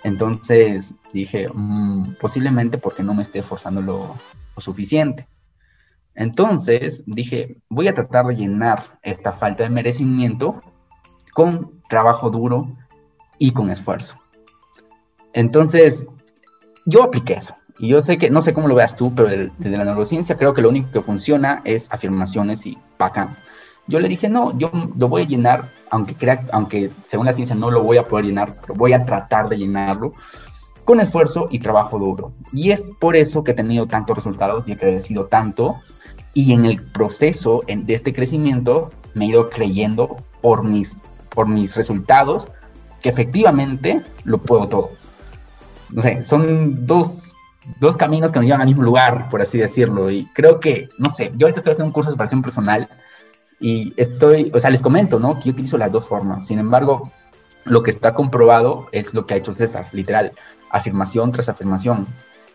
Entonces 0.04 0.94
dije, 1.12 1.48
mm, 1.52 2.16
posiblemente 2.22 2.78
porque 2.78 3.04
no 3.04 3.16
me 3.16 3.24
esté 3.24 3.40
esforzando 3.40 3.82
lo, 3.82 4.16
suficiente. 4.58 5.28
Entonces 6.16 7.04
dije, 7.06 7.58
voy 7.70 7.88
a 7.88 7.94
tratar 7.94 8.26
de 8.26 8.36
llenar 8.36 9.00
esta 9.04 9.34
falta 9.34 9.64
de 9.64 9.70
merecimiento 9.70 10.62
con 11.34 11.82
trabajo 11.90 12.30
duro 12.30 12.76
y 13.38 13.52
con 13.52 13.70
esfuerzo. 13.70 14.18
Entonces, 15.34 16.08
yo 16.86 17.04
apliqué 17.04 17.34
eso. 17.34 17.57
Y 17.80 17.90
yo 17.90 18.02
sé 18.02 18.18
que, 18.18 18.30
no 18.30 18.42
sé 18.42 18.54
cómo 18.54 18.68
lo 18.68 18.76
veas 18.76 18.96
tú, 18.96 19.14
pero 19.14 19.30
desde 19.30 19.78
la 19.78 19.86
neurociencia 19.86 20.36
creo 20.36 20.54
que 20.54 20.62
lo 20.62 20.70
único 20.70 20.92
que 20.92 21.02
funciona 21.02 21.62
es 21.64 21.88
afirmaciones 21.92 22.66
y 22.66 22.78
bacán. 22.98 23.38
Yo 23.88 24.00
le 24.00 24.10
dije, 24.10 24.28
no, 24.28 24.58
yo 24.58 24.70
lo 24.98 25.08
voy 25.08 25.24
a 25.24 25.28
llenar, 25.28 25.72
aunque 25.92 26.16
crea, 26.16 26.46
aunque 26.52 26.92
según 27.06 27.26
la 27.26 27.34
ciencia 27.34 27.56
no 27.56 27.72
lo 27.72 27.84
voy 27.84 27.98
a 27.98 28.08
poder 28.08 28.26
llenar, 28.26 28.54
pero 28.62 28.74
voy 28.74 28.94
a 28.94 29.04
tratar 29.04 29.48
de 29.48 29.58
llenarlo. 29.58 30.14
con 30.84 31.02
esfuerzo 31.02 31.50
y 31.52 31.60
trabajo 31.60 32.00
duro. 32.00 32.32
Y 32.54 32.72
es 32.72 32.92
por 33.00 33.18
eso 33.18 33.44
que 33.44 33.52
he 33.52 33.54
tenido 33.54 33.88
tantos 33.88 34.16
resultados 34.16 34.66
y 34.68 34.72
he 34.72 34.78
crecido 34.78 35.26
tanto. 35.26 35.76
Y 36.34 36.54
en 36.54 36.66
el 36.66 36.82
proceso 36.82 37.62
de 37.68 37.94
este 37.94 38.14
crecimiento 38.14 38.92
me 39.14 39.26
he 39.26 39.28
ido 39.30 39.50
creyendo 39.50 40.16
por 40.42 40.64
mis, 40.64 40.98
por 41.30 41.48
mis 41.48 41.76
resultados 41.76 42.48
que 43.02 43.10
efectivamente 43.10 44.02
lo 44.24 44.38
puedo 44.38 44.70
todo. 44.70 44.92
No 45.90 46.02
sé, 46.02 46.24
son 46.24 46.86
dos, 46.86 47.27
dos 47.80 47.98
caminos 47.98 48.32
que 48.32 48.40
me 48.40 48.46
llevan 48.46 48.62
al 48.62 48.68
mismo 48.68 48.84
lugar, 48.84 49.30
por 49.30 49.42
así 49.42 49.58
decirlo. 49.58 50.10
Y 50.10 50.26
creo 50.34 50.60
que, 50.60 50.90
no 50.98 51.10
sé, 51.10 51.32
yo 51.36 51.48
ahorita 51.48 51.60
estoy 51.60 51.72
haciendo 51.72 51.88
un 51.88 51.94
curso 51.94 52.10
de 52.10 52.14
superación 52.14 52.42
personal 52.42 52.90
y 53.60 53.94
estoy, 53.98 54.52
o 54.54 54.60
sea, 54.60 54.70
les 54.70 54.82
comento, 54.82 55.20
¿no? 55.20 55.36
Que 55.40 55.46
yo 55.46 55.52
utilizo 55.52 55.78
las 55.78 55.92
dos 55.92 56.08
formas. 56.08 56.46
Sin 56.46 56.60
embargo, 56.60 57.12
lo 57.66 57.84
que 57.84 57.92
está 57.92 58.14
comprobado 58.14 58.88
es 58.92 59.14
lo 59.14 59.26
que 59.26 59.34
ha 59.34 59.38
hecho 59.38 59.54
César, 59.54 59.88
literal, 59.92 60.34
afirmación 60.70 61.32
tras 61.32 61.50
afirmación. 61.50 62.08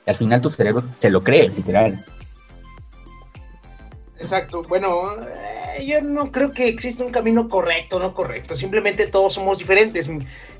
Y 0.06 0.10
al 0.10 0.16
final 0.16 0.40
tu 0.40 0.50
cerebro 0.50 0.84
se 0.96 1.10
lo 1.10 1.22
cree, 1.22 1.48
literal. 1.50 2.04
Exacto. 4.16 4.62
Bueno, 4.62 5.10
eh, 5.78 5.84
yo 5.84 6.00
no 6.00 6.30
creo 6.30 6.50
que 6.50 6.68
exista 6.68 7.04
un 7.04 7.10
camino 7.10 7.48
correcto, 7.48 7.98
no 7.98 8.14
correcto. 8.14 8.54
Simplemente 8.54 9.08
todos 9.08 9.34
somos 9.34 9.58
diferentes. 9.58 10.08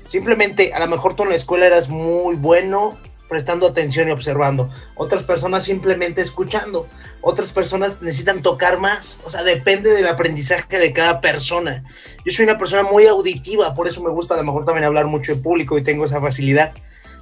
Simplemente, 0.05 0.73
a 0.73 0.79
lo 0.79 0.87
mejor 0.87 1.15
tú 1.15 1.23
en 1.23 1.29
la 1.29 1.35
escuela 1.35 1.65
eras 1.65 1.87
muy 1.87 2.35
bueno 2.35 2.97
prestando 3.33 3.65
atención 3.65 4.07
y 4.07 4.11
observando. 4.11 4.69
Otras 4.93 5.23
personas 5.23 5.63
simplemente 5.63 6.21
escuchando. 6.21 6.87
Otras 7.19 7.51
personas 7.51 7.99
necesitan 7.99 8.43
tocar 8.43 8.79
más. 8.79 9.19
O 9.25 9.31
sea, 9.31 9.41
depende 9.43 9.91
del 9.91 10.07
aprendizaje 10.07 10.77
de 10.77 10.93
cada 10.93 11.19
persona. 11.19 11.83
Yo 12.23 12.31
soy 12.31 12.45
una 12.45 12.59
persona 12.59 12.83
muy 12.83 13.07
auditiva, 13.07 13.73
por 13.73 13.87
eso 13.87 14.03
me 14.03 14.11
gusta 14.11 14.35
a 14.35 14.37
lo 14.37 14.43
mejor 14.43 14.65
también 14.65 14.83
hablar 14.83 15.07
mucho 15.07 15.31
en 15.31 15.41
público 15.41 15.79
y 15.79 15.83
tengo 15.83 16.05
esa 16.05 16.21
facilidad 16.21 16.73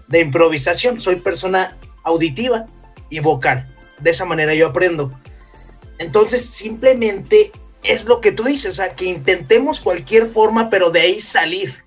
de 0.09 0.19
improvisación. 0.19 0.99
Soy 0.99 1.15
persona 1.15 1.77
auditiva 2.03 2.65
y 3.09 3.21
vocal. 3.21 3.73
De 4.01 4.09
esa 4.09 4.25
manera 4.25 4.53
yo 4.53 4.67
aprendo. 4.67 5.17
Entonces, 5.97 6.45
simplemente 6.45 7.53
es 7.83 8.05
lo 8.05 8.19
que 8.19 8.33
tú 8.33 8.43
dices, 8.43 8.71
o 8.71 8.73
sea, 8.73 8.95
que 8.95 9.05
intentemos 9.05 9.79
cualquier 9.79 10.27
forma, 10.27 10.69
pero 10.69 10.91
de 10.91 10.99
ahí 10.99 11.21
salir. 11.21 11.85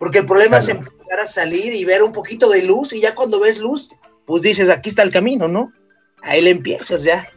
Porque 0.00 0.18
el 0.18 0.26
problema 0.26 0.56
es 0.56 0.68
empezar 1.06 1.20
a 1.20 1.28
salir 1.28 1.72
y 1.74 1.84
ver 1.84 2.02
un 2.02 2.12
poquito 2.12 2.48
de 2.50 2.62
luz 2.62 2.92
y 2.92 3.00
ya 3.00 3.14
cuando 3.14 3.40
ves 3.40 3.58
luz, 3.60 3.90
pues 4.24 4.42
dices, 4.42 4.68
aquí 4.68 4.88
está 4.88 5.02
el 5.02 5.12
camino, 5.12 5.46
¿no? 5.46 5.72
Ahí 6.22 6.42
le 6.42 6.50
empiezas 6.50 7.04
ya. 7.04 7.28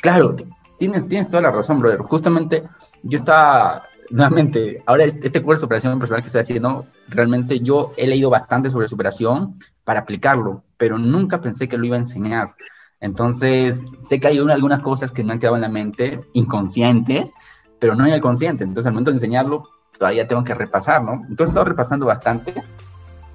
Claro, 0.00 0.36
tienes, 0.78 1.08
tienes 1.08 1.28
toda 1.28 1.42
la 1.42 1.50
razón, 1.50 1.80
brother. 1.80 1.98
Justamente 1.98 2.62
yo 3.02 3.16
estaba, 3.16 3.82
nuevamente, 4.10 4.82
ahora 4.86 5.04
este, 5.04 5.26
este 5.26 5.42
curso 5.42 5.60
de 5.60 5.66
superación 5.66 5.98
personal 5.98 6.22
que 6.22 6.28
estoy 6.28 6.42
haciendo, 6.42 6.86
realmente 7.08 7.60
yo 7.60 7.92
he 7.96 8.06
leído 8.06 8.30
bastante 8.30 8.70
sobre 8.70 8.88
superación 8.88 9.58
para 9.84 10.00
aplicarlo, 10.00 10.62
pero 10.76 10.98
nunca 10.98 11.40
pensé 11.40 11.68
que 11.68 11.76
lo 11.76 11.84
iba 11.84 11.96
a 11.96 12.00
enseñar. 12.00 12.54
Entonces, 13.00 13.82
sé 14.02 14.20
que 14.20 14.28
hay 14.28 14.38
algunas 14.38 14.82
cosas 14.82 15.10
que 15.10 15.24
me 15.24 15.32
han 15.32 15.38
quedado 15.38 15.56
en 15.56 15.62
la 15.62 15.68
mente 15.68 16.20
inconsciente, 16.34 17.32
pero 17.78 17.94
no 17.94 18.06
en 18.06 18.12
el 18.12 18.20
consciente. 18.20 18.62
Entonces, 18.62 18.86
al 18.86 18.92
momento 18.92 19.10
de 19.10 19.16
enseñarlo, 19.16 19.68
todavía 19.98 20.26
tengo 20.26 20.44
que 20.44 20.54
repasar, 20.54 21.02
¿no? 21.02 21.14
Entonces, 21.14 21.48
he 21.48 21.50
estado 21.50 21.64
repasando 21.64 22.06
bastante, 22.06 22.54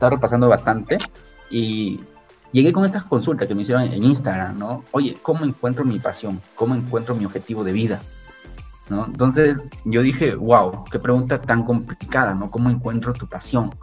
he 0.05 0.07
estado 0.07 0.15
repasando 0.15 0.47
bastante 0.47 0.97
y 1.50 2.00
llegué 2.51 2.71
con 2.71 2.85
estas 2.85 3.03
consultas 3.03 3.47
que 3.47 3.55
me 3.55 3.62
hicieron 3.62 3.83
en 3.83 4.03
Instagram, 4.03 4.57
¿no? 4.57 4.83
Oye, 4.91 5.17
¿cómo 5.21 5.45
encuentro 5.45 5.83
mi 5.83 6.00
pasión? 6.00 6.41
¿Cómo 6.55 6.75
encuentro 6.75 7.15
mi 7.15 7.25
objetivo 7.25 7.63
de 7.63 7.74
vida? 7.74 8.01
¿No? 8.89 9.05
Entonces, 9.05 9.59
yo 9.83 10.01
dije, 10.01 10.35
wow, 10.35 10.85
qué 10.91 11.00
pregunta 11.00 11.41
tan 11.41 11.63
complicada, 11.63 12.35
¿no? 12.35 12.51
¿Cómo 12.51 12.69
encuentro 12.69 13.13
tu 13.13 13.27
pasión? 13.27 13.74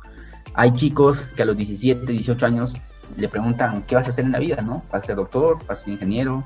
Hay 0.54 0.72
chicos 0.74 1.28
que 1.34 1.42
a 1.42 1.46
los 1.46 1.56
17, 1.56 2.12
18 2.12 2.46
años 2.46 2.80
le 3.16 3.28
preguntan 3.28 3.82
qué 3.82 3.94
vas 3.94 4.06
a 4.06 4.10
hacer 4.10 4.24
en 4.24 4.32
la 4.32 4.38
vida, 4.38 4.62
¿no? 4.62 4.84
¿Vas 4.92 5.02
a 5.02 5.06
ser 5.06 5.16
doctor? 5.16 5.58
¿Vas 5.66 5.80
a 5.80 5.84
ser 5.84 5.94
ingeniero? 5.94 6.44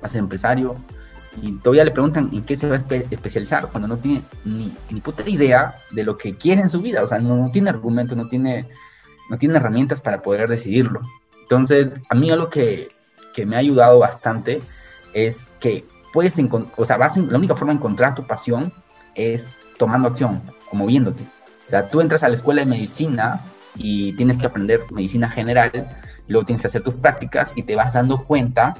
¿Vas 0.00 0.10
a 0.10 0.14
ser 0.14 0.18
empresario? 0.20 0.76
Y 1.40 1.52
todavía 1.52 1.84
le 1.84 1.92
preguntan 1.92 2.28
en 2.32 2.42
qué 2.42 2.56
se 2.56 2.68
va 2.68 2.76
a 2.76 2.94
especializar 3.10 3.68
cuando 3.68 3.88
no 3.88 3.96
tiene 3.96 4.22
ni, 4.44 4.72
ni, 4.90 5.00
puta 5.00 5.26
idea 5.28 5.74
de 5.90 6.04
lo 6.04 6.18
que 6.18 6.36
quiere 6.36 6.60
en 6.60 6.68
su 6.68 6.82
vida, 6.82 7.02
o 7.02 7.06
sea, 7.06 7.18
no, 7.20 7.50
tiene 7.50 7.70
argumento, 7.70 8.14
no 8.14 8.28
tiene, 8.28 8.68
no 9.32 9.38
tiene 9.38 9.56
herramientas 9.56 10.02
para 10.02 10.20
poder 10.20 10.46
decidirlo. 10.46 11.00
Entonces, 11.40 11.96
a 12.10 12.14
mí 12.14 12.30
algo 12.30 12.50
que, 12.50 12.88
que 13.32 13.46
me 13.46 13.56
ha 13.56 13.60
ayudado 13.60 13.98
bastante 13.98 14.60
es 15.14 15.54
que 15.58 15.86
puedes 16.12 16.38
o 16.76 16.84
sea, 16.84 16.98
vas 16.98 17.16
la 17.16 17.38
única 17.38 17.56
forma 17.56 17.72
de 17.72 17.78
encontrar 17.78 18.14
tu 18.14 18.26
pasión 18.26 18.74
es 19.14 19.48
tomando 19.78 20.08
acción 20.08 20.42
o 20.70 20.76
moviéndote. 20.76 21.22
O 21.66 21.70
sea, 21.70 21.88
tú 21.88 22.02
entras 22.02 22.22
a 22.22 22.28
la 22.28 22.34
escuela 22.34 22.60
de 22.60 22.66
medicina 22.66 23.40
y 23.74 24.14
tienes 24.16 24.36
que 24.36 24.44
aprender 24.44 24.82
medicina 24.90 25.30
general, 25.30 25.72
luego 26.28 26.44
tienes 26.44 26.60
que 26.60 26.66
hacer 26.66 26.82
tus 26.82 26.94
prácticas 26.94 27.54
y 27.56 27.62
te 27.62 27.74
vas 27.74 27.94
dando 27.94 28.24
cuenta 28.24 28.76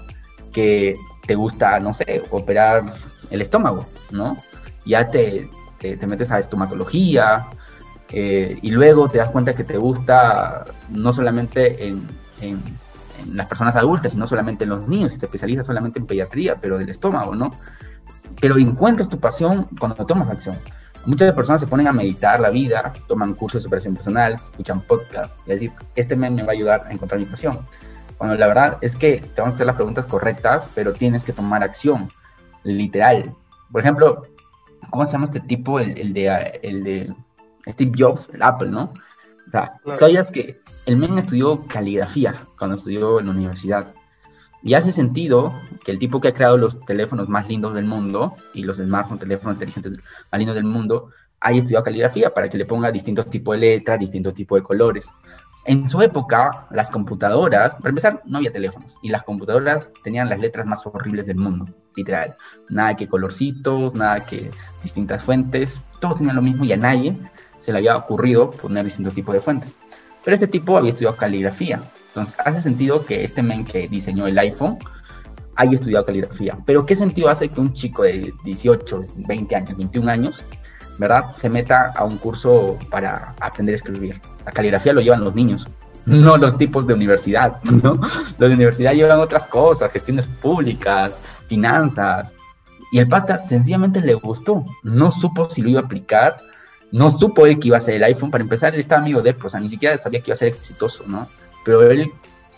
que 0.52 0.96
te 1.26 1.34
gusta, 1.34 1.80
no 1.80 1.94
sé, 1.94 2.24
operar 2.28 2.92
el 3.30 3.40
estómago, 3.40 3.86
¿no? 4.10 4.36
Ya 4.84 5.08
te, 5.08 5.48
te, 5.78 6.06
metes 6.06 6.30
a 6.30 6.38
estomatología 6.38 7.46
eh, 8.12 8.58
y 8.60 8.70
luego 8.70 9.08
te 9.08 9.18
das 9.18 9.30
cuenta 9.30 9.54
que 9.54 9.64
te 9.64 9.78
gusta 9.78 10.64
no 10.90 11.12
solamente 11.12 11.86
en, 11.86 12.06
en, 12.40 12.62
en, 13.18 13.36
las 13.36 13.46
personas 13.46 13.74
adultas, 13.76 14.12
sino 14.12 14.26
solamente 14.26 14.64
en 14.64 14.70
los 14.70 14.86
niños, 14.86 15.14
y 15.14 15.18
te 15.18 15.26
especializas 15.26 15.66
solamente 15.66 15.98
en 15.98 16.06
pediatría, 16.06 16.56
pero 16.60 16.78
del 16.78 16.90
estómago, 16.90 17.34
¿no? 17.34 17.50
Pero 18.40 18.58
encuentras 18.58 19.08
tu 19.08 19.18
pasión 19.18 19.66
cuando 19.78 20.04
tomas 20.04 20.28
acción. 20.28 20.58
Muchas 21.06 21.32
personas 21.32 21.60
se 21.60 21.66
ponen 21.66 21.88
a 21.88 21.92
meditar 21.92 22.38
la 22.38 22.50
vida, 22.50 22.92
toman 23.08 23.34
cursos 23.34 23.62
de 23.62 23.64
superación 23.64 23.94
personal, 23.94 24.34
escuchan 24.34 24.80
podcasts 24.82 25.34
y 25.46 25.50
decir, 25.50 25.72
este 25.96 26.14
me, 26.14 26.30
me 26.30 26.42
va 26.42 26.50
a 26.50 26.52
ayudar 26.52 26.86
a 26.86 26.92
encontrar 26.92 27.18
mi 27.18 27.26
pasión. 27.26 27.60
Cuando 28.18 28.36
la 28.36 28.46
verdad 28.46 28.78
es 28.82 28.94
que 28.94 29.20
te 29.20 29.40
van 29.40 29.50
a 29.50 29.54
hacer 29.54 29.66
las 29.66 29.74
preguntas 29.74 30.06
correctas, 30.06 30.68
pero 30.74 30.92
tienes 30.92 31.24
que 31.24 31.32
tomar 31.32 31.62
acción, 31.62 32.08
literal. 32.62 33.34
Por 33.72 33.80
ejemplo, 33.80 34.22
¿cómo 34.90 35.06
se 35.06 35.12
llama 35.12 35.24
este 35.24 35.40
tipo? 35.40 35.80
El, 35.80 35.98
el 35.98 36.12
de, 36.12 36.60
el 36.62 36.84
de 36.84 37.14
Steve 37.66 37.92
Jobs, 37.96 38.30
el 38.32 38.42
Apple, 38.42 38.70
¿no? 38.70 38.92
O 39.46 39.50
sea, 39.50 39.74
claro. 39.82 39.98
¿sabías 39.98 40.30
que 40.30 40.60
el 40.86 40.96
men 40.96 41.18
estudió 41.18 41.66
caligrafía 41.66 42.46
cuando 42.58 42.76
estudió 42.76 43.20
en 43.20 43.26
la 43.26 43.32
universidad? 43.32 43.92
Y 44.62 44.74
hace 44.74 44.92
sentido 44.92 45.52
que 45.84 45.90
el 45.90 45.98
tipo 45.98 46.20
que 46.20 46.28
ha 46.28 46.34
creado 46.34 46.56
los 46.56 46.78
teléfonos 46.84 47.28
más 47.28 47.48
lindos 47.48 47.74
del 47.74 47.84
mundo 47.84 48.36
y 48.54 48.62
los 48.62 48.76
smartphones, 48.76 49.20
teléfonos 49.20 49.54
inteligentes 49.54 49.92
más 50.30 50.38
lindos 50.38 50.54
del 50.54 50.64
mundo, 50.64 51.10
haya 51.40 51.58
estudiado 51.58 51.84
caligrafía 51.84 52.32
para 52.32 52.48
que 52.48 52.56
le 52.56 52.64
ponga 52.64 52.92
distintos 52.92 53.28
tipos 53.28 53.56
de 53.56 53.60
letras, 53.60 53.98
distintos 53.98 54.34
tipos 54.34 54.60
de 54.60 54.62
colores. 54.62 55.10
En 55.64 55.86
su 55.86 56.00
época, 56.02 56.66
las 56.70 56.90
computadoras, 56.90 57.76
para 57.76 57.90
empezar, 57.90 58.22
no 58.24 58.38
había 58.38 58.52
teléfonos 58.52 58.98
y 59.02 59.10
las 59.10 59.22
computadoras 59.22 59.92
tenían 60.02 60.28
las 60.28 60.40
letras 60.40 60.66
más 60.66 60.84
horribles 60.86 61.26
del 61.26 61.36
mundo, 61.36 61.66
literal. 61.94 62.36
Nada 62.68 62.96
que 62.96 63.08
colorcitos, 63.08 63.94
nada 63.94 64.24
que 64.24 64.50
distintas 64.82 65.22
fuentes, 65.22 65.80
todos 66.00 66.18
tenían 66.18 66.36
lo 66.36 66.42
mismo 66.42 66.64
y 66.64 66.72
a 66.72 66.76
nadie 66.76 67.16
se 67.62 67.72
le 67.72 67.78
había 67.78 67.96
ocurrido 67.96 68.50
poner 68.50 68.84
distintos 68.84 69.14
tipos 69.14 69.34
de 69.34 69.40
fuentes. 69.40 69.76
Pero 70.24 70.34
este 70.34 70.46
tipo 70.46 70.76
había 70.76 70.90
estudiado 70.90 71.16
caligrafía, 71.16 71.82
entonces, 72.12 72.36
hace 72.44 72.60
sentido 72.60 73.06
que 73.06 73.24
este 73.24 73.42
men 73.42 73.64
que 73.64 73.88
diseñó 73.88 74.26
el 74.26 74.38
iPhone 74.38 74.76
haya 75.56 75.72
estudiado 75.72 76.04
caligrafía. 76.04 76.58
Pero 76.66 76.84
¿qué 76.84 76.94
sentido 76.94 77.30
hace 77.30 77.48
que 77.48 77.58
un 77.58 77.72
chico 77.72 78.02
de 78.02 78.34
18, 78.44 79.00
20 79.26 79.56
años, 79.56 79.76
21 79.78 80.10
años, 80.10 80.44
¿verdad? 80.98 81.34
Se 81.36 81.48
meta 81.48 81.90
a 81.96 82.04
un 82.04 82.18
curso 82.18 82.78
para 82.90 83.34
aprender 83.40 83.72
a 83.72 83.76
escribir. 83.76 84.20
La 84.44 84.52
caligrafía 84.52 84.92
lo 84.92 85.00
llevan 85.00 85.24
los 85.24 85.34
niños, 85.34 85.66
no 86.06 86.36
los 86.36 86.58
tipos 86.58 86.86
de 86.86 86.92
universidad, 86.92 87.62
¿no? 87.62 87.94
Los 87.94 88.48
de 88.50 88.54
universidad 88.54 88.92
llevan 88.92 89.18
otras 89.18 89.46
cosas, 89.46 89.90
gestiones 89.90 90.26
públicas, 90.26 91.14
finanzas. 91.46 92.34
Y 92.92 92.98
el 92.98 93.08
pata 93.08 93.38
sencillamente 93.38 94.02
le 94.02 94.12
gustó, 94.14 94.66
no 94.82 95.10
supo 95.10 95.48
si 95.48 95.62
lo 95.62 95.70
iba 95.70 95.80
a 95.80 95.84
aplicar, 95.84 96.36
no 96.92 97.10
supo 97.10 97.46
él 97.46 97.58
que 97.58 97.68
iba 97.68 97.78
a 97.78 97.80
ser 97.80 97.96
el 97.96 98.04
iPhone. 98.04 98.30
Para 98.30 98.42
empezar, 98.42 98.74
él 98.74 98.80
estaba 98.80 99.00
amigo 99.00 99.20
de 99.20 99.30
él, 99.30 99.36
o 99.42 99.48
sea, 99.48 99.58
ni 99.58 99.68
siquiera 99.68 99.98
sabía 99.98 100.20
que 100.20 100.30
iba 100.30 100.34
a 100.34 100.36
ser 100.36 100.48
exitoso, 100.48 101.04
¿no? 101.06 101.26
pero 101.64 101.82
él 101.82 102.12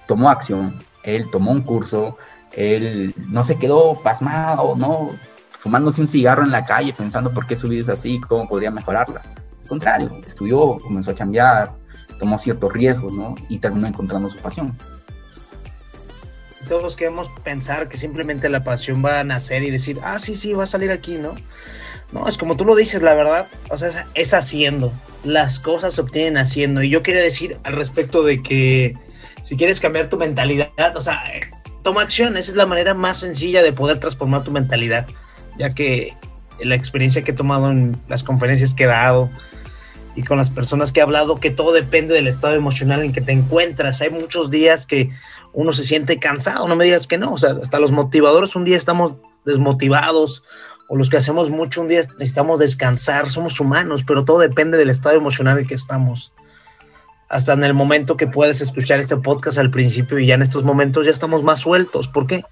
tomó 0.06 0.30
acción, 0.30 0.78
él 1.02 1.28
tomó 1.30 1.52
un 1.52 1.62
curso, 1.62 2.16
él 2.52 3.14
no 3.28 3.42
se 3.42 3.56
quedó 3.56 4.00
pasmado, 4.02 4.74
¿no? 4.76 5.10
Fumándose 5.58 6.00
un 6.00 6.06
cigarro 6.06 6.42
en 6.44 6.50
la 6.50 6.64
calle 6.64 6.92
pensando 6.92 7.32
por 7.32 7.46
qué 7.46 7.56
su 7.56 7.68
vida 7.68 7.80
es 7.80 7.88
así, 7.88 8.20
cómo 8.20 8.48
podría 8.48 8.70
mejorarla. 8.70 9.22
Al 9.62 9.68
contrario, 9.68 10.20
estudió, 10.26 10.78
comenzó 10.78 11.12
a 11.12 11.14
cambiar, 11.14 11.72
tomó 12.18 12.36
ciertos 12.38 12.72
riesgos, 12.72 13.12
¿no? 13.12 13.34
Y 13.48 13.58
terminó 13.58 13.86
encontrando 13.86 14.28
su 14.30 14.38
pasión. 14.38 14.76
Todos 16.68 16.96
queremos 16.96 17.28
pensar 17.42 17.88
que 17.88 17.96
simplemente 17.96 18.48
la 18.48 18.64
pasión 18.64 19.04
va 19.04 19.20
a 19.20 19.24
nacer 19.24 19.62
y 19.62 19.70
decir, 19.70 19.98
ah, 20.02 20.18
sí, 20.18 20.34
sí, 20.34 20.52
va 20.52 20.64
a 20.64 20.66
salir 20.66 20.90
aquí, 20.90 21.18
¿no? 21.18 21.34
No, 22.14 22.28
es 22.28 22.38
como 22.38 22.56
tú 22.56 22.64
lo 22.64 22.76
dices, 22.76 23.02
la 23.02 23.12
verdad, 23.12 23.48
o 23.70 23.76
sea, 23.76 24.06
es 24.14 24.34
haciendo. 24.34 24.92
Las 25.24 25.58
cosas 25.58 25.94
se 25.94 26.00
obtienen 26.00 26.38
haciendo. 26.38 26.80
Y 26.80 26.88
yo 26.88 27.02
quería 27.02 27.20
decir 27.20 27.58
al 27.64 27.72
respecto 27.72 28.22
de 28.22 28.40
que 28.40 28.96
si 29.42 29.56
quieres 29.56 29.80
cambiar 29.80 30.08
tu 30.08 30.16
mentalidad, 30.16 30.96
o 30.96 31.02
sea, 31.02 31.24
toma 31.82 32.02
acción. 32.02 32.36
Esa 32.36 32.52
es 32.52 32.56
la 32.56 32.66
manera 32.66 32.94
más 32.94 33.18
sencilla 33.18 33.62
de 33.62 33.72
poder 33.72 33.98
transformar 33.98 34.44
tu 34.44 34.52
mentalidad, 34.52 35.08
ya 35.58 35.74
que 35.74 36.14
la 36.62 36.76
experiencia 36.76 37.24
que 37.24 37.32
he 37.32 37.34
tomado 37.34 37.68
en 37.72 37.96
las 38.06 38.22
conferencias 38.22 38.74
que 38.74 38.84
he 38.84 38.86
dado 38.86 39.28
y 40.14 40.22
con 40.22 40.38
las 40.38 40.50
personas 40.50 40.92
que 40.92 41.00
he 41.00 41.02
hablado 41.02 41.40
que 41.40 41.50
todo 41.50 41.72
depende 41.72 42.14
del 42.14 42.28
estado 42.28 42.54
emocional 42.54 43.02
en 43.02 43.12
que 43.12 43.22
te 43.22 43.32
encuentras. 43.32 44.00
Hay 44.00 44.10
muchos 44.10 44.50
días 44.50 44.86
que 44.86 45.10
uno 45.52 45.72
se 45.72 45.82
siente 45.82 46.20
cansado, 46.20 46.68
no 46.68 46.76
me 46.76 46.84
digas 46.84 47.08
que 47.08 47.18
no, 47.18 47.32
o 47.32 47.38
sea, 47.38 47.56
hasta 47.60 47.80
los 47.80 47.90
motivadores 47.90 48.54
un 48.54 48.64
día 48.64 48.76
estamos 48.76 49.14
desmotivados 49.44 50.44
o 50.88 50.96
los 50.96 51.08
que 51.08 51.16
hacemos 51.16 51.50
mucho 51.50 51.80
un 51.80 51.88
día 51.88 52.00
necesitamos 52.00 52.58
descansar, 52.58 53.30
somos 53.30 53.58
humanos, 53.60 54.04
pero 54.06 54.24
todo 54.24 54.38
depende 54.38 54.76
del 54.78 54.90
estado 54.90 55.16
emocional 55.16 55.58
en 55.58 55.66
que 55.66 55.74
estamos. 55.74 56.32
Hasta 57.28 57.54
en 57.54 57.64
el 57.64 57.74
momento 57.74 58.16
que 58.16 58.26
puedes 58.26 58.60
escuchar 58.60 59.00
este 59.00 59.16
podcast 59.16 59.58
al 59.58 59.70
principio 59.70 60.18
y 60.18 60.26
ya 60.26 60.34
en 60.34 60.42
estos 60.42 60.62
momentos 60.62 61.06
ya 61.06 61.12
estamos 61.12 61.42
más 61.42 61.60
sueltos. 61.60 62.08
¿Por 62.08 62.26
qué? 62.26 62.44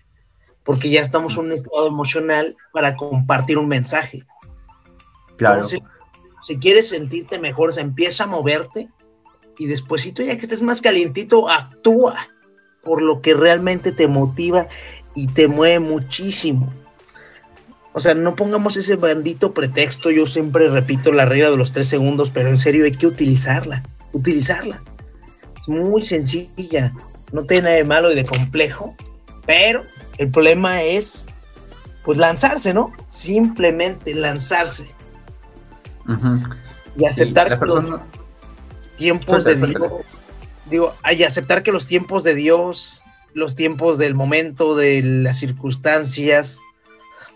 Porque 0.64 0.90
ya 0.90 1.00
estamos 1.00 1.36
en 1.36 1.46
un 1.46 1.52
estado 1.52 1.86
emocional 1.86 2.56
para 2.72 2.96
compartir 2.96 3.58
un 3.58 3.68
mensaje. 3.68 4.24
Claro 5.36 5.64
si 6.42 6.58
quieres 6.58 6.88
sentirte 6.88 7.38
mejor, 7.38 7.72
se 7.72 7.80
empieza 7.80 8.24
a 8.24 8.26
moverte 8.26 8.88
y 9.58 9.66
después, 9.66 10.12
ya 10.12 10.36
que 10.36 10.42
estés 10.42 10.60
más 10.60 10.82
calientito, 10.82 11.48
actúa 11.48 12.28
por 12.82 13.00
lo 13.00 13.22
que 13.22 13.32
realmente 13.32 13.92
te 13.92 14.08
motiva 14.08 14.66
y 15.14 15.28
te 15.28 15.46
mueve 15.46 15.78
muchísimo. 15.78 16.72
O 17.94 18.00
sea, 18.00 18.14
no 18.14 18.36
pongamos 18.36 18.76
ese 18.76 18.96
bandito 18.96 19.52
pretexto. 19.52 20.10
Yo 20.10 20.26
siempre 20.26 20.68
repito 20.68 21.12
la 21.12 21.26
regla 21.26 21.50
de 21.50 21.56
los 21.56 21.72
tres 21.72 21.88
segundos, 21.88 22.30
pero 22.30 22.48
en 22.48 22.58
serio 22.58 22.84
hay 22.84 22.92
que 22.92 23.06
utilizarla. 23.06 23.82
Utilizarla. 24.12 24.82
Es 25.60 25.68
muy 25.68 26.04
sencilla. 26.04 26.92
No 27.32 27.44
tiene 27.44 27.62
nada 27.62 27.76
de 27.76 27.84
malo 27.84 28.10
y 28.10 28.14
de 28.14 28.24
complejo. 28.24 28.94
Pero 29.46 29.82
el 30.18 30.30
problema 30.30 30.82
es, 30.82 31.26
pues, 32.04 32.16
lanzarse, 32.18 32.72
¿no? 32.72 32.92
Simplemente 33.08 34.14
lanzarse. 34.14 34.86
Y 36.96 37.04
aceptar 37.04 37.58
que 37.58 37.66
los 37.66 37.88
tiempos 38.96 39.44
de 39.44 39.54
Dios, 39.56 39.92
digo, 40.68 40.94
y 41.10 41.22
aceptar 41.22 41.62
que 41.62 41.72
los 41.72 41.86
tiempos 41.86 42.24
de 42.24 42.34
Dios, 42.34 43.02
los 43.34 43.54
tiempos 43.54 43.98
del 43.98 44.14
momento, 44.14 44.74
de 44.76 45.02
las 45.02 45.38
circunstancias, 45.38 46.60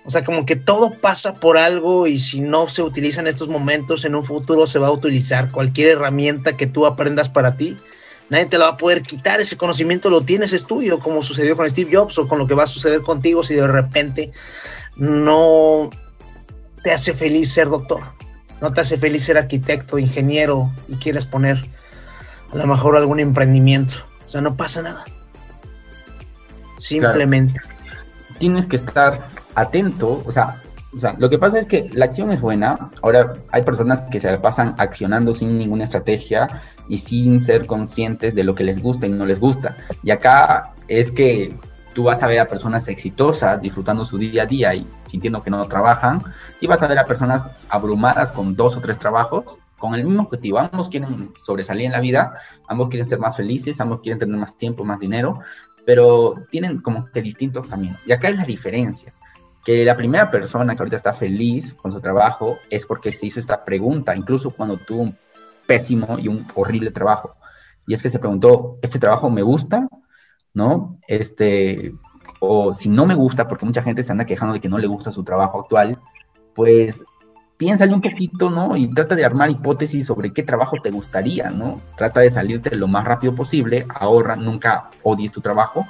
o 0.07 0.11
sea, 0.11 0.25
como 0.25 0.47
que 0.47 0.57
todo 0.57 0.93
pasa 1.01 1.35
por 1.35 1.59
algo 1.59 2.07
y 2.07 2.19
si 2.19 2.41
no 2.41 2.69
se 2.69 2.83
utiliza 2.83 3.21
en 3.21 3.27
estos 3.27 3.49
momentos, 3.49 4.05
en 4.05 4.15
un 4.15 4.25
futuro 4.25 4.67
se 4.67 4.79
va 4.79 4.87
a 4.87 4.93
utilizar. 4.93 5.51
Cualquier 5.51 5.89
herramienta 5.89 6.57
que 6.57 6.67
tú 6.67 6.87
aprendas 6.87 7.29
para 7.29 7.57
ti, 7.57 7.77
nadie 8.31 8.47
te 8.47 8.59
la 8.59 8.67
va 8.67 8.71
a 8.73 8.77
poder 8.77 9.03
quitar. 9.03 9.41
Ese 9.41 9.57
conocimiento 9.57 10.09
lo 10.09 10.23
tienes, 10.23 10.53
es 10.53 10.67
tuyo, 10.67 11.01
como 11.01 11.23
sucedió 11.23 11.57
con 11.57 11.69
Steve 11.69 11.97
Jobs 11.97 12.19
o 12.19 12.29
con 12.29 12.39
lo 12.39 12.47
que 12.47 12.55
va 12.55 12.63
a 12.63 12.69
suceder 12.69 13.03
contigo 13.03 13.43
si 13.43 13.55
de 13.55 13.67
repente 13.67 14.33
no 14.95 15.91
te 16.83 16.93
hace 16.93 17.13
feliz 17.13 17.53
ser 17.53 17.69
doctor 17.69 18.17
no 18.61 18.73
te 18.73 18.81
hace 18.81 18.99
feliz 18.99 19.25
ser 19.25 19.39
arquitecto, 19.39 19.99
ingeniero 19.99 20.71
y 20.89 20.97
quieres 20.97 21.27
poner 21.27 21.63
a 22.53 22.57
lo 22.57 22.67
mejor 22.67 22.97
algún 22.97 23.21
emprendimiento. 23.21 23.95
O 24.27 24.29
sea, 24.29 24.41
no 24.41 24.57
pasa 24.57 24.83
nada. 24.83 25.05
Simplemente. 26.79 27.61
Tienes 28.39 28.67
que 28.67 28.77
estar 28.77 29.29
atento, 29.57 30.23
o 30.25 30.31
sea, 30.31 30.63
o 30.95 30.99
sea, 30.99 31.15
lo 31.19 31.29
que 31.29 31.39
pasa 31.39 31.59
es 31.59 31.67
que 31.67 31.91
la 31.93 32.07
acción 32.07 32.33
es 32.33 32.41
buena. 32.41 32.91
Ahora 33.03 33.35
hay 33.51 33.63
personas 33.63 34.01
que 34.03 34.19
se 34.19 34.39
pasan 34.39 34.75
accionando 34.79 35.35
sin 35.35 35.59
ninguna 35.59 35.85
estrategia 35.85 36.47
y 36.89 36.99
sin 36.99 37.39
ser 37.41 37.67
conscientes 37.67 38.35
de 38.35 38.45
lo 38.45 38.55
que 38.55 38.65
les 38.65 38.81
gusta 38.83 39.07
y 39.07 39.11
no 39.11 39.27
les 39.27 39.39
gusta. 39.39 39.77
Y 40.03 40.11
acá 40.11 40.73
es 40.89 41.13
que 41.13 41.55
tú 41.95 42.05
vas 42.05 42.23
a 42.23 42.27
ver 42.27 42.41
a 42.41 42.47
personas 42.47 42.89
exitosas 42.89 43.61
disfrutando 43.61 44.05
su 44.05 44.17
día 44.17 44.45
a 44.45 44.47
día 44.47 44.75
y 44.75 44.87
sintiendo 45.05 45.43
que 45.43 45.51
no 45.51 45.65
trabajan, 45.67 46.23
y 46.61 46.67
vas 46.67 46.83
a 46.83 46.87
ver 46.87 46.99
a 46.99 47.05
personas 47.05 47.47
abrumadas 47.69 48.33
con 48.33 48.55
dos 48.55 48.77
o 48.77 48.81
tres 48.81 48.99
trabajos 48.99 49.59
con 49.79 49.95
el 49.95 50.05
mismo 50.05 50.23
objetivo. 50.23 50.59
Ambos 50.59 50.89
quieren 50.89 51.31
sobresalir 51.43 51.87
en 51.87 51.93
la 51.93 52.01
vida, 52.01 52.35
ambos 52.69 52.89
quieren 52.89 53.07
ser 53.07 53.19
más 53.19 53.37
felices, 53.37 53.81
ambos 53.81 54.01
quieren 54.01 54.19
tener 54.19 54.37
más 54.37 54.57
tiempo, 54.57 54.85
más 54.85 55.01
dinero, 55.01 55.41
pero 55.85 56.35
tienen 56.51 56.81
como 56.81 57.05
que 57.05 57.23
distintos 57.23 57.67
caminos. 57.67 57.99
Y 58.07 58.13
acá 58.13 58.29
es 58.29 58.37
la 58.37 58.45
diferencia, 58.45 59.13
que 59.67 59.85
la 59.85 59.97
primera 59.97 60.31
persona 60.31 60.75
que 60.75 60.83
ahorita 60.83 60.97
está 60.97 61.13
feliz 61.13 61.75
con 61.75 61.93
su 61.93 62.01
trabajo 62.01 62.57
es 62.71 62.87
porque 62.87 63.13
se 63.13 63.27
hizo 63.27 63.41
esta 63.41 63.65
pregunta, 63.65 64.17
incluso 64.17 64.53
cuando 64.53 64.79
tuvo 64.79 65.03
un 65.03 65.19
pésimo 65.67 66.19
y 66.19 66.29
un 66.29 66.47
horrible 66.55 66.91
trabajo. 66.91 67.37
Y 67.87 67.93
es 67.93 68.03
que 68.03 68.09
se 68.09 68.19
preguntó, 68.19 68.79
¿este 68.81 68.99
trabajo 68.99 69.29
me 69.29 69.43
gusta? 69.43 69.87
¿no? 70.57 70.99
Este, 71.07 71.93
o 72.41 72.73
si 72.73 72.89
no 72.89 73.05
me 73.05 73.15
gusta, 73.15 73.47
porque 73.47 73.67
mucha 73.67 73.83
gente 73.83 74.03
se 74.03 74.11
anda 74.11 74.25
quejando 74.25 74.55
de 74.55 74.61
que 74.61 74.71
no 74.71 74.79
le 74.79 74.87
gusta 74.87 75.13
su 75.13 75.23
trabajo 75.23 75.61
actual, 75.61 75.99
pues 76.55 77.05
piénsale 77.59 77.93
un 77.93 78.01
poquito, 78.01 78.49
¿no? 78.49 78.75
Y 78.75 78.93
trata 78.95 79.15
de 79.15 79.25
armar 79.27 79.51
hipótesis 79.51 80.07
sobre 80.07 80.33
qué 80.33 80.43
trabajo 80.43 80.79
te 80.83 80.91
gustaría, 80.91 81.51
¿no? 81.51 81.83
Trata 81.97 82.21
de 82.21 82.31
salirte 82.31 82.75
lo 82.75 82.89
más 82.89 83.05
rápido 83.05 83.35
posible, 83.35 83.87
ahorra, 83.95 84.35
nunca 84.35 84.89
odies 85.03 85.33
tu 85.33 85.43
trabajo 85.43 85.87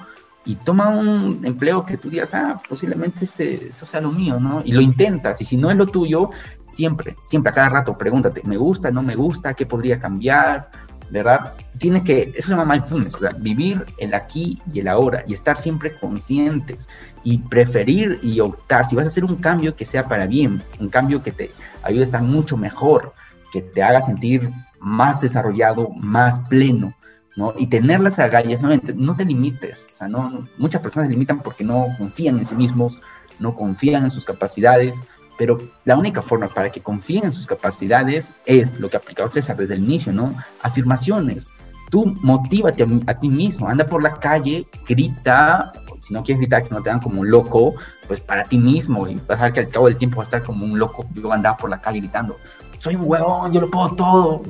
y 0.46 0.54
toma 0.56 0.88
un 0.88 1.40
empleo 1.44 1.84
que 1.84 1.98
tú 1.98 2.08
digas, 2.08 2.32
ah, 2.34 2.62
posiblemente 2.68 3.24
este, 3.24 3.68
esto 3.68 3.84
sea 3.84 4.00
lo 4.00 4.12
mío, 4.12 4.38
¿no? 4.40 4.62
Y 4.64 4.72
lo 4.72 4.80
intentas, 4.80 5.40
y 5.40 5.44
si 5.44 5.56
no 5.56 5.70
es 5.70 5.76
lo 5.76 5.86
tuyo, 5.86 6.30
siempre, 6.72 7.16
siempre 7.24 7.50
a 7.50 7.54
cada 7.54 7.68
rato 7.68 7.98
pregúntate, 7.98 8.42
¿me 8.44 8.56
gusta, 8.56 8.90
no 8.90 9.02
me 9.02 9.16
gusta? 9.16 9.54
¿Qué 9.54 9.66
podría 9.66 9.98
cambiar? 9.98 10.70
¿verdad? 11.10 11.52
Tienes 11.78 12.02
que, 12.02 12.32
eso 12.36 12.48
se 12.48 12.56
llama 12.56 12.74
mindfulness, 12.74 13.14
o 13.14 13.18
sea, 13.18 13.30
vivir 13.38 13.84
el 13.98 14.14
aquí 14.14 14.60
y 14.72 14.80
el 14.80 14.88
ahora 14.88 15.22
y 15.26 15.34
estar 15.34 15.56
siempre 15.56 15.96
conscientes 15.98 16.88
y 17.22 17.38
preferir 17.38 18.18
y 18.22 18.40
optar, 18.40 18.84
si 18.84 18.96
vas 18.96 19.04
a 19.04 19.08
hacer 19.08 19.24
un 19.24 19.36
cambio 19.36 19.74
que 19.74 19.84
sea 19.84 20.08
para 20.08 20.26
bien, 20.26 20.62
un 20.80 20.88
cambio 20.88 21.22
que 21.22 21.32
te 21.32 21.52
ayude 21.82 22.00
a 22.00 22.04
estar 22.04 22.22
mucho 22.22 22.56
mejor, 22.56 23.14
que 23.52 23.62
te 23.62 23.82
haga 23.82 24.00
sentir 24.00 24.50
más 24.80 25.20
desarrollado, 25.20 25.90
más 25.90 26.40
pleno, 26.40 26.94
¿no? 27.36 27.54
Y 27.56 27.66
tener 27.66 28.00
las 28.00 28.18
agallas, 28.18 28.60
no, 28.60 28.70
no 28.96 29.16
te 29.16 29.24
limites, 29.24 29.86
o 29.92 29.94
sea, 29.94 30.08
no, 30.08 30.48
muchas 30.56 30.82
personas 30.82 31.08
se 31.08 31.12
limitan 31.12 31.40
porque 31.40 31.64
no 31.64 31.88
confían 31.98 32.38
en 32.38 32.46
sí 32.46 32.54
mismos, 32.54 32.98
no 33.38 33.54
confían 33.54 34.04
en 34.04 34.10
sus 34.10 34.24
capacidades, 34.24 35.02
pero 35.38 35.58
la 35.84 35.96
única 35.96 36.22
forma 36.22 36.48
para 36.48 36.72
que 36.72 36.80
confíen 36.80 37.26
en 37.26 37.32
sus 37.32 37.46
capacidades 37.46 38.34
es 38.46 38.72
lo 38.80 38.88
que 38.88 38.96
ha 38.96 39.00
aplicado 39.00 39.28
César 39.28 39.56
desde 39.56 39.74
el 39.74 39.84
inicio, 39.84 40.12
¿no? 40.12 40.34
Afirmaciones. 40.62 41.46
Tú 41.90 42.14
motívate 42.22 42.86
a, 43.06 43.18
ti 43.18 43.28
mismo, 43.28 43.68
anda 43.68 43.86
por 43.86 44.02
la 44.02 44.14
calle, 44.14 44.66
grita, 44.88 45.72
si 45.98 46.14
no 46.14 46.24
quieres 46.24 46.40
gritar 46.40 46.64
que 46.64 46.74
no 46.74 46.82
te 46.82 46.90
dan 46.90 47.00
como 47.00 47.20
un 47.20 47.30
loco, 47.30 47.74
pues 48.08 48.20
para 48.20 48.44
ti 48.44 48.58
mismo, 48.58 49.06
y 49.06 49.20
vas 49.28 49.38
a 49.38 49.44
ver 49.44 49.52
que 49.52 49.60
al 49.60 49.68
cabo 49.68 49.86
del 49.86 49.96
tiempo 49.96 50.16
vas 50.16 50.26
a 50.26 50.38
estar 50.38 50.42
como 50.42 50.64
un 50.64 50.78
loco, 50.78 51.06
yo 51.14 51.30
andaba 51.30 51.56
por 51.56 51.70
la 51.70 51.80
calle 51.80 52.00
gritando, 52.00 52.38
soy 52.78 52.96
un 52.96 53.04
huevón, 53.04 53.52
yo 53.52 53.60
lo 53.60 53.70
puedo 53.70 53.94
todo, 53.94 54.42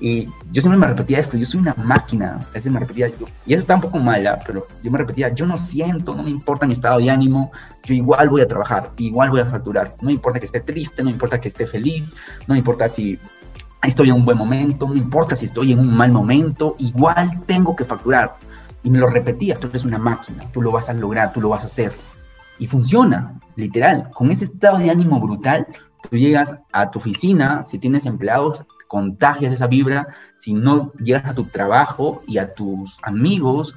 y 0.00 0.26
yo 0.52 0.62
siempre 0.62 0.78
me 0.78 0.86
repetía 0.86 1.18
esto, 1.18 1.36
yo 1.36 1.44
soy 1.44 1.60
una 1.60 1.74
máquina, 1.74 2.46
ese 2.54 2.70
me 2.70 2.78
repetía 2.78 3.08
yo, 3.08 3.26
y 3.46 3.54
eso 3.54 3.62
está 3.62 3.74
un 3.74 3.80
poco 3.80 3.98
mala, 3.98 4.38
pero 4.46 4.66
yo 4.82 4.90
me 4.90 4.98
repetía, 4.98 5.34
yo 5.34 5.46
no 5.46 5.56
siento, 5.56 6.14
no 6.14 6.22
me 6.22 6.30
importa 6.30 6.66
mi 6.66 6.72
estado 6.72 6.98
de 6.98 7.10
ánimo, 7.10 7.50
yo 7.84 7.94
igual 7.94 8.28
voy 8.28 8.42
a 8.42 8.46
trabajar, 8.46 8.92
igual 8.98 9.30
voy 9.30 9.40
a 9.40 9.46
facturar, 9.46 9.94
no 10.00 10.06
me 10.06 10.12
importa 10.12 10.38
que 10.38 10.46
esté 10.46 10.60
triste, 10.60 11.02
no 11.02 11.06
me 11.06 11.12
importa 11.12 11.40
que 11.40 11.48
esté 11.48 11.66
feliz, 11.66 12.14
no 12.46 12.54
me 12.54 12.58
importa 12.58 12.88
si 12.88 13.18
estoy 13.82 14.10
en 14.10 14.16
un 14.16 14.24
buen 14.24 14.38
momento, 14.38 14.86
no 14.86 14.94
me 14.94 15.00
importa 15.00 15.36
si 15.36 15.46
estoy 15.46 15.72
en 15.72 15.80
un 15.80 15.96
mal 15.96 16.12
momento, 16.12 16.76
igual 16.78 17.44
tengo 17.46 17.74
que 17.74 17.84
facturar. 17.84 18.36
Y 18.82 18.90
me 18.90 18.98
lo 18.98 19.08
repetía, 19.08 19.56
tú 19.56 19.66
eres 19.68 19.84
una 19.84 19.98
máquina, 19.98 20.44
tú 20.52 20.62
lo 20.62 20.70
vas 20.70 20.88
a 20.88 20.94
lograr, 20.94 21.32
tú 21.32 21.40
lo 21.40 21.48
vas 21.48 21.62
a 21.62 21.66
hacer. 21.66 21.92
Y 22.58 22.66
funciona, 22.66 23.40
literal, 23.56 24.10
con 24.12 24.30
ese 24.30 24.44
estado 24.44 24.78
de 24.78 24.90
ánimo 24.90 25.20
brutal, 25.20 25.66
tú 26.08 26.16
llegas 26.16 26.56
a 26.72 26.90
tu 26.90 26.98
oficina, 26.98 27.64
si 27.64 27.78
tienes 27.78 28.06
empleados, 28.06 28.64
contagias 28.88 29.52
esa 29.52 29.68
vibra, 29.68 30.08
si 30.36 30.52
no 30.52 30.90
llegas 30.94 31.26
a 31.26 31.34
tu 31.34 31.44
trabajo 31.44 32.22
y 32.26 32.38
a 32.38 32.54
tus 32.54 32.98
amigos, 33.02 33.76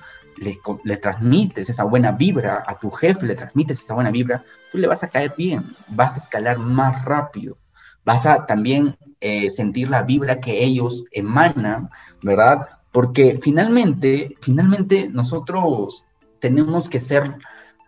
le, 0.83 0.97
transmites 0.97 1.69
esa 1.69 1.83
buena 1.83 2.11
vibra, 2.11 2.63
a 2.65 2.79
tu 2.79 2.89
jefe 2.89 3.27
le 3.27 3.35
transmites 3.35 3.83
esa 3.83 3.93
buena 3.93 4.11
vibra, 4.11 4.43
tú 4.71 4.77
le 4.77 4.87
vas 4.87 5.03
a 5.03 5.09
caer 5.09 5.33
bien, 5.37 5.75
vas 5.89 6.15
a 6.15 6.19
escalar 6.19 6.57
más 6.57 7.05
rápido, 7.05 7.57
vas 8.03 8.25
a 8.25 8.45
también 8.45 8.97
eh, 9.19 9.49
sentir 9.49 9.89
la 9.89 10.01
vibra 10.01 10.39
que 10.39 10.63
ellos 10.63 11.03
emanan, 11.11 11.89
¿verdad? 12.23 12.67
Porque 12.91 13.39
finalmente, 13.41 14.35
finalmente 14.41 15.09
nosotros 15.09 16.05
tenemos 16.39 16.89
que 16.89 16.99
ser 16.99 17.35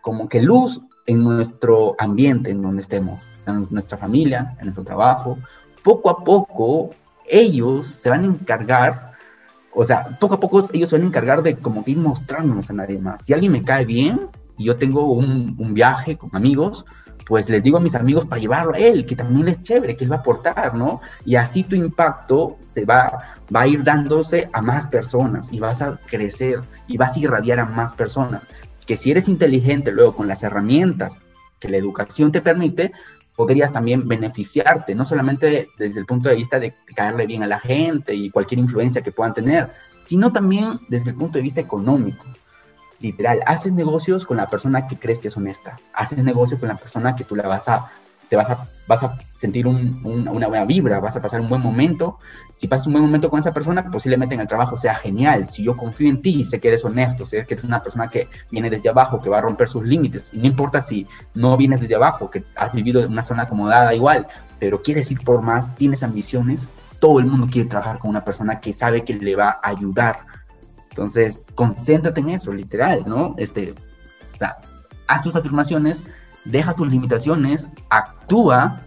como 0.00 0.28
que 0.28 0.40
luz 0.40 0.80
en 1.06 1.18
nuestro 1.18 1.96
ambiente, 1.98 2.50
en 2.50 2.62
donde 2.62 2.82
estemos, 2.82 3.20
en 3.46 3.66
nuestra 3.70 3.98
familia, 3.98 4.54
en 4.58 4.66
nuestro 4.66 4.84
trabajo. 4.84 5.38
Poco 5.82 6.08
a 6.08 6.24
poco 6.24 6.90
ellos 7.28 7.86
se 7.86 8.10
van 8.10 8.24
a 8.24 8.26
encargar, 8.26 9.12
o 9.72 9.84
sea, 9.84 10.18
poco 10.18 10.34
a 10.34 10.40
poco 10.40 10.62
ellos 10.72 10.88
se 10.88 10.96
van 10.96 11.04
a 11.04 11.08
encargar 11.08 11.42
de 11.42 11.56
como 11.56 11.84
que 11.84 11.92
ir 11.92 11.98
mostrándonos 11.98 12.70
a 12.70 12.74
nadie 12.74 12.98
más. 12.98 13.24
Si 13.24 13.32
alguien 13.32 13.52
me 13.52 13.64
cae 13.64 13.84
bien 13.84 14.28
y 14.56 14.64
yo 14.64 14.76
tengo 14.76 15.12
un, 15.12 15.74
viaje 15.74 16.16
con 16.16 16.30
amigos, 16.34 16.84
pues 17.26 17.48
les 17.48 17.62
digo 17.62 17.78
a 17.78 17.80
mis 17.80 17.94
amigos 17.94 18.26
para 18.26 18.40
llevarlo 18.40 18.74
a 18.74 18.78
él, 18.78 19.06
que 19.06 19.16
también 19.16 19.48
es 19.48 19.62
chévere, 19.62 19.96
que 19.96 20.04
él 20.04 20.12
va 20.12 20.16
a 20.16 20.20
aportar, 20.20 20.74
¿no? 20.74 21.00
Y 21.24 21.36
así 21.36 21.64
tu 21.64 21.74
impacto 21.74 22.58
se 22.70 22.84
va, 22.84 23.18
va 23.54 23.62
a 23.62 23.66
ir 23.66 23.82
dándose 23.82 24.48
a 24.52 24.60
más 24.60 24.86
personas 24.86 25.52
y 25.52 25.58
vas 25.58 25.80
a 25.80 25.98
crecer 26.06 26.60
y 26.86 26.98
vas 26.98 27.16
a 27.16 27.20
irradiar 27.20 27.60
a 27.60 27.64
más 27.64 27.94
personas. 27.94 28.46
Que 28.86 28.98
si 28.98 29.10
eres 29.10 29.28
inteligente 29.28 29.90
luego 29.90 30.14
con 30.14 30.28
las 30.28 30.42
herramientas 30.42 31.20
que 31.58 31.70
la 31.70 31.78
educación 31.78 32.30
te 32.30 32.42
permite, 32.42 32.92
podrías 33.36 33.72
también 33.72 34.06
beneficiarte, 34.06 34.94
no 34.94 35.04
solamente 35.04 35.68
desde 35.78 36.00
el 36.00 36.06
punto 36.06 36.28
de 36.28 36.36
vista 36.36 36.60
de 36.60 36.74
caerle 36.94 37.26
bien 37.26 37.42
a 37.42 37.46
la 37.46 37.58
gente 37.58 38.14
y 38.14 38.30
cualquier 38.30 38.60
influencia 38.60 39.02
que 39.02 39.12
puedan 39.12 39.34
tener, 39.34 39.70
sino 40.00 40.32
también 40.32 40.80
desde 40.88 41.10
el 41.10 41.16
punto 41.16 41.38
de 41.38 41.42
vista 41.42 41.60
económico. 41.60 42.24
Literal, 43.00 43.40
haces 43.46 43.72
negocios 43.72 44.24
con 44.24 44.36
la 44.36 44.48
persona 44.48 44.86
que 44.86 44.98
crees 44.98 45.18
que 45.18 45.28
es 45.28 45.36
honesta, 45.36 45.76
haces 45.92 46.22
negocio 46.22 46.58
con 46.58 46.68
la 46.68 46.76
persona 46.76 47.16
que 47.16 47.24
tú 47.24 47.34
la 47.34 47.48
vas 47.48 47.68
a 47.68 47.90
te 48.34 48.36
vas 48.36 48.50
a, 48.50 48.66
vas 48.88 49.04
a 49.04 49.16
sentir 49.38 49.64
una 49.64 50.48
buena 50.48 50.64
vibra, 50.64 50.98
vas 50.98 51.14
a 51.14 51.22
pasar 51.22 51.40
un 51.40 51.48
buen 51.48 51.62
momento. 51.62 52.18
Si 52.56 52.66
pasas 52.66 52.88
un 52.88 52.94
buen 52.94 53.04
momento 53.04 53.30
con 53.30 53.38
esa 53.38 53.54
persona, 53.54 53.88
posiblemente 53.88 54.34
en 54.34 54.40
el 54.40 54.48
trabajo 54.48 54.76
sea 54.76 54.96
genial. 54.96 55.48
Si 55.48 55.62
yo 55.62 55.76
confío 55.76 56.08
en 56.08 56.20
ti, 56.20 56.44
sé 56.44 56.58
que 56.58 56.66
eres 56.66 56.84
honesto, 56.84 57.26
sé 57.26 57.46
que 57.46 57.54
eres 57.54 57.62
una 57.62 57.80
persona 57.80 58.08
que 58.08 58.28
viene 58.50 58.70
desde 58.70 58.88
abajo, 58.88 59.20
que 59.20 59.30
va 59.30 59.38
a 59.38 59.40
romper 59.40 59.68
sus 59.68 59.84
límites. 59.84 60.32
Y 60.34 60.38
no 60.38 60.46
importa 60.46 60.80
si 60.80 61.06
no 61.34 61.56
vienes 61.56 61.80
desde 61.80 61.94
abajo, 61.94 62.28
que 62.28 62.42
has 62.56 62.72
vivido 62.72 63.04
en 63.04 63.12
una 63.12 63.22
zona 63.22 63.44
acomodada 63.44 63.94
igual, 63.94 64.26
pero 64.58 64.82
quieres 64.82 65.08
ir 65.12 65.20
por 65.20 65.40
más, 65.40 65.72
tienes 65.76 66.02
ambiciones, 66.02 66.66
todo 66.98 67.20
el 67.20 67.26
mundo 67.26 67.46
quiere 67.48 67.68
trabajar 67.68 68.00
con 68.00 68.10
una 68.10 68.24
persona 68.24 68.58
que 68.58 68.72
sabe 68.72 69.04
que 69.04 69.14
le 69.14 69.36
va 69.36 69.60
a 69.62 69.68
ayudar. 69.68 70.26
Entonces, 70.90 71.42
concéntrate 71.54 72.20
en 72.20 72.30
eso, 72.30 72.52
literal, 72.52 73.04
¿no? 73.06 73.36
Este, 73.38 73.74
o 74.32 74.36
sea, 74.36 74.56
haz 75.06 75.22
tus 75.22 75.36
afirmaciones, 75.36 76.02
deja 76.44 76.74
tus 76.74 76.88
limitaciones, 76.88 77.68
actúa 77.90 78.82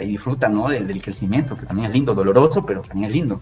y 0.00 0.06
disfruta 0.06 0.48
¿no? 0.48 0.68
del, 0.68 1.02
crecimiento, 1.02 1.56
que 1.56 1.66
también 1.66 1.88
es 1.88 1.94
lindo, 1.94 2.14
doloroso, 2.14 2.64
pero 2.64 2.82
también 2.82 3.10
es 3.10 3.16
lindo. 3.16 3.40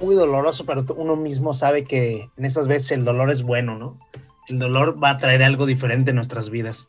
Muy 0.00 0.14
doloroso, 0.14 0.64
pero 0.64 0.84
uno 0.96 1.16
mismo 1.16 1.52
sabe 1.54 1.84
que 1.84 2.28
en 2.36 2.44
esas 2.44 2.68
veces 2.68 2.92
el 2.92 3.04
dolor 3.04 3.30
es 3.30 3.42
bueno, 3.42 3.78
¿no? 3.78 3.98
El 4.48 4.58
dolor 4.58 5.02
va 5.02 5.10
a 5.10 5.18
traer 5.18 5.42
algo 5.42 5.66
diferente 5.66 6.10
en 6.10 6.16
nuestras 6.16 6.50
vidas. 6.50 6.88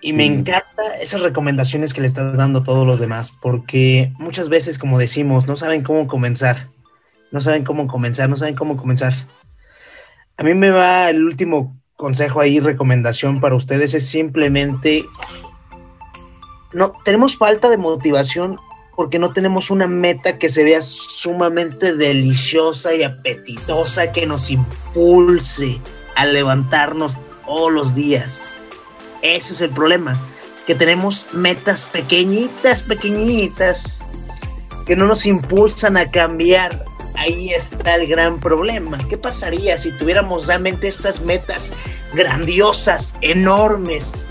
Y 0.00 0.12
me 0.12 0.26
encanta 0.26 0.82
esas 1.00 1.22
recomendaciones 1.22 1.92
que 1.92 2.00
le 2.00 2.06
estás 2.06 2.36
dando 2.36 2.60
a 2.60 2.64
todos 2.64 2.86
los 2.86 3.00
demás, 3.00 3.32
porque 3.40 4.12
muchas 4.18 4.48
veces, 4.48 4.78
como 4.78 4.98
decimos, 4.98 5.48
no 5.48 5.56
saben 5.56 5.82
cómo 5.82 6.06
comenzar, 6.06 6.68
no 7.32 7.40
saben 7.40 7.64
cómo 7.64 7.88
comenzar, 7.88 8.28
no 8.28 8.36
saben 8.36 8.54
cómo 8.54 8.76
comenzar. 8.76 9.14
A 10.36 10.44
mí 10.44 10.54
me 10.54 10.70
va 10.70 11.10
el 11.10 11.24
último 11.24 11.76
consejo 11.98 12.40
ahí, 12.40 12.60
recomendación 12.60 13.40
para 13.40 13.56
ustedes 13.56 13.92
es 13.92 14.06
simplemente, 14.08 15.04
no, 16.72 16.92
tenemos 17.04 17.36
falta 17.36 17.68
de 17.68 17.76
motivación 17.76 18.56
porque 18.94 19.18
no 19.18 19.32
tenemos 19.32 19.70
una 19.70 19.88
meta 19.88 20.38
que 20.38 20.48
se 20.48 20.62
vea 20.62 20.80
sumamente 20.80 21.96
deliciosa 21.96 22.94
y 22.94 23.02
apetitosa, 23.02 24.12
que 24.12 24.26
nos 24.26 24.48
impulse 24.50 25.80
a 26.14 26.24
levantarnos 26.24 27.18
todos 27.44 27.72
los 27.72 27.94
días. 27.96 28.54
Ese 29.20 29.52
es 29.54 29.60
el 29.60 29.70
problema, 29.70 30.16
que 30.68 30.76
tenemos 30.76 31.26
metas 31.32 31.84
pequeñitas, 31.84 32.84
pequeñitas, 32.84 33.98
que 34.86 34.94
no 34.94 35.06
nos 35.06 35.26
impulsan 35.26 35.96
a 35.96 36.12
cambiar, 36.12 36.84
ahí 37.18 37.50
está 37.50 37.96
el 37.96 38.06
gran 38.06 38.38
problema. 38.40 38.98
¿Qué 39.08 39.18
pasaría 39.18 39.76
si 39.76 39.96
tuviéramos 39.98 40.46
realmente 40.46 40.88
estas 40.88 41.20
metas 41.20 41.72
grandiosas, 42.14 43.14
enormes, 43.20 44.26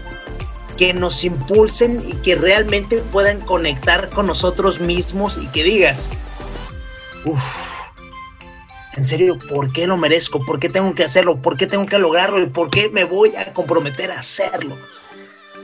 que 0.78 0.94
nos 0.94 1.24
impulsen 1.24 2.04
y 2.08 2.14
que 2.14 2.36
realmente 2.36 2.98
puedan 3.12 3.42
conectar 3.42 4.10
con 4.10 4.28
nosotros 4.28 4.80
mismos 4.80 5.38
y 5.38 5.48
que 5.48 5.64
digas, 5.64 6.12
uff, 7.26 7.44
en 8.96 9.06
serio, 9.06 9.38
¿por 9.50 9.74
qué 9.74 9.86
lo 9.86 9.98
merezco? 9.98 10.40
¿Por 10.40 10.60
qué 10.60 10.70
tengo 10.70 10.96
que 10.96 11.04
hacerlo? 11.04 11.38
¿Por 11.38 11.58
qué 11.58 11.68
tengo 11.68 11.86
que 11.86 12.00
lograrlo? 12.00 12.42
¿Y 12.42 12.48
por 12.48 12.70
qué 12.70 12.90
me 12.90 13.04
voy 13.04 13.36
a 13.36 13.54
comprometer 13.54 14.12
a 14.12 14.20
hacerlo? 14.20 14.78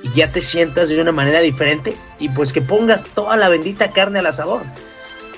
Y 0.03 0.11
ya 0.13 0.31
te 0.31 0.41
sientas 0.41 0.89
de 0.89 0.99
una 0.99 1.13
manera 1.13 1.39
diferente 1.39 1.95
y 2.19 2.29
pues 2.29 2.51
que 2.51 2.61
pongas 2.61 3.03
toda 3.03 3.37
la 3.37 3.49
bendita 3.49 3.91
carne 3.91 4.19
al 4.19 4.27
asador 4.27 4.63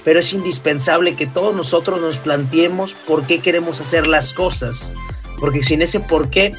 pero 0.06 0.20
es 0.20 0.32
indispensable 0.32 1.16
que 1.16 1.26
todos 1.26 1.54
nosotros 1.54 2.00
nos 2.00 2.20
planteemos 2.20 2.94
por 2.94 3.24
qué 3.24 3.42
queremos 3.42 3.82
hacer 3.82 4.06
las 4.06 4.34
cosas, 4.34 4.94
porque 5.40 5.64
sin 5.64 5.82
ese 5.82 6.00
por 6.00 6.30
qué 6.30 6.52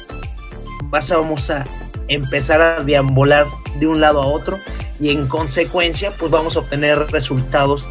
vas 0.83 1.11
a, 1.11 1.17
vamos 1.17 1.49
a 1.49 1.65
empezar 2.09 2.61
a 2.61 2.83
deambular 2.83 3.47
de 3.79 3.87
un 3.87 4.01
lado 4.01 4.21
a 4.21 4.27
otro 4.27 4.59
y 4.99 5.11
en 5.11 5.27
consecuencia 5.27 6.13
pues 6.19 6.29
vamos 6.29 6.57
a 6.57 6.59
obtener 6.59 6.99
resultados 7.11 7.89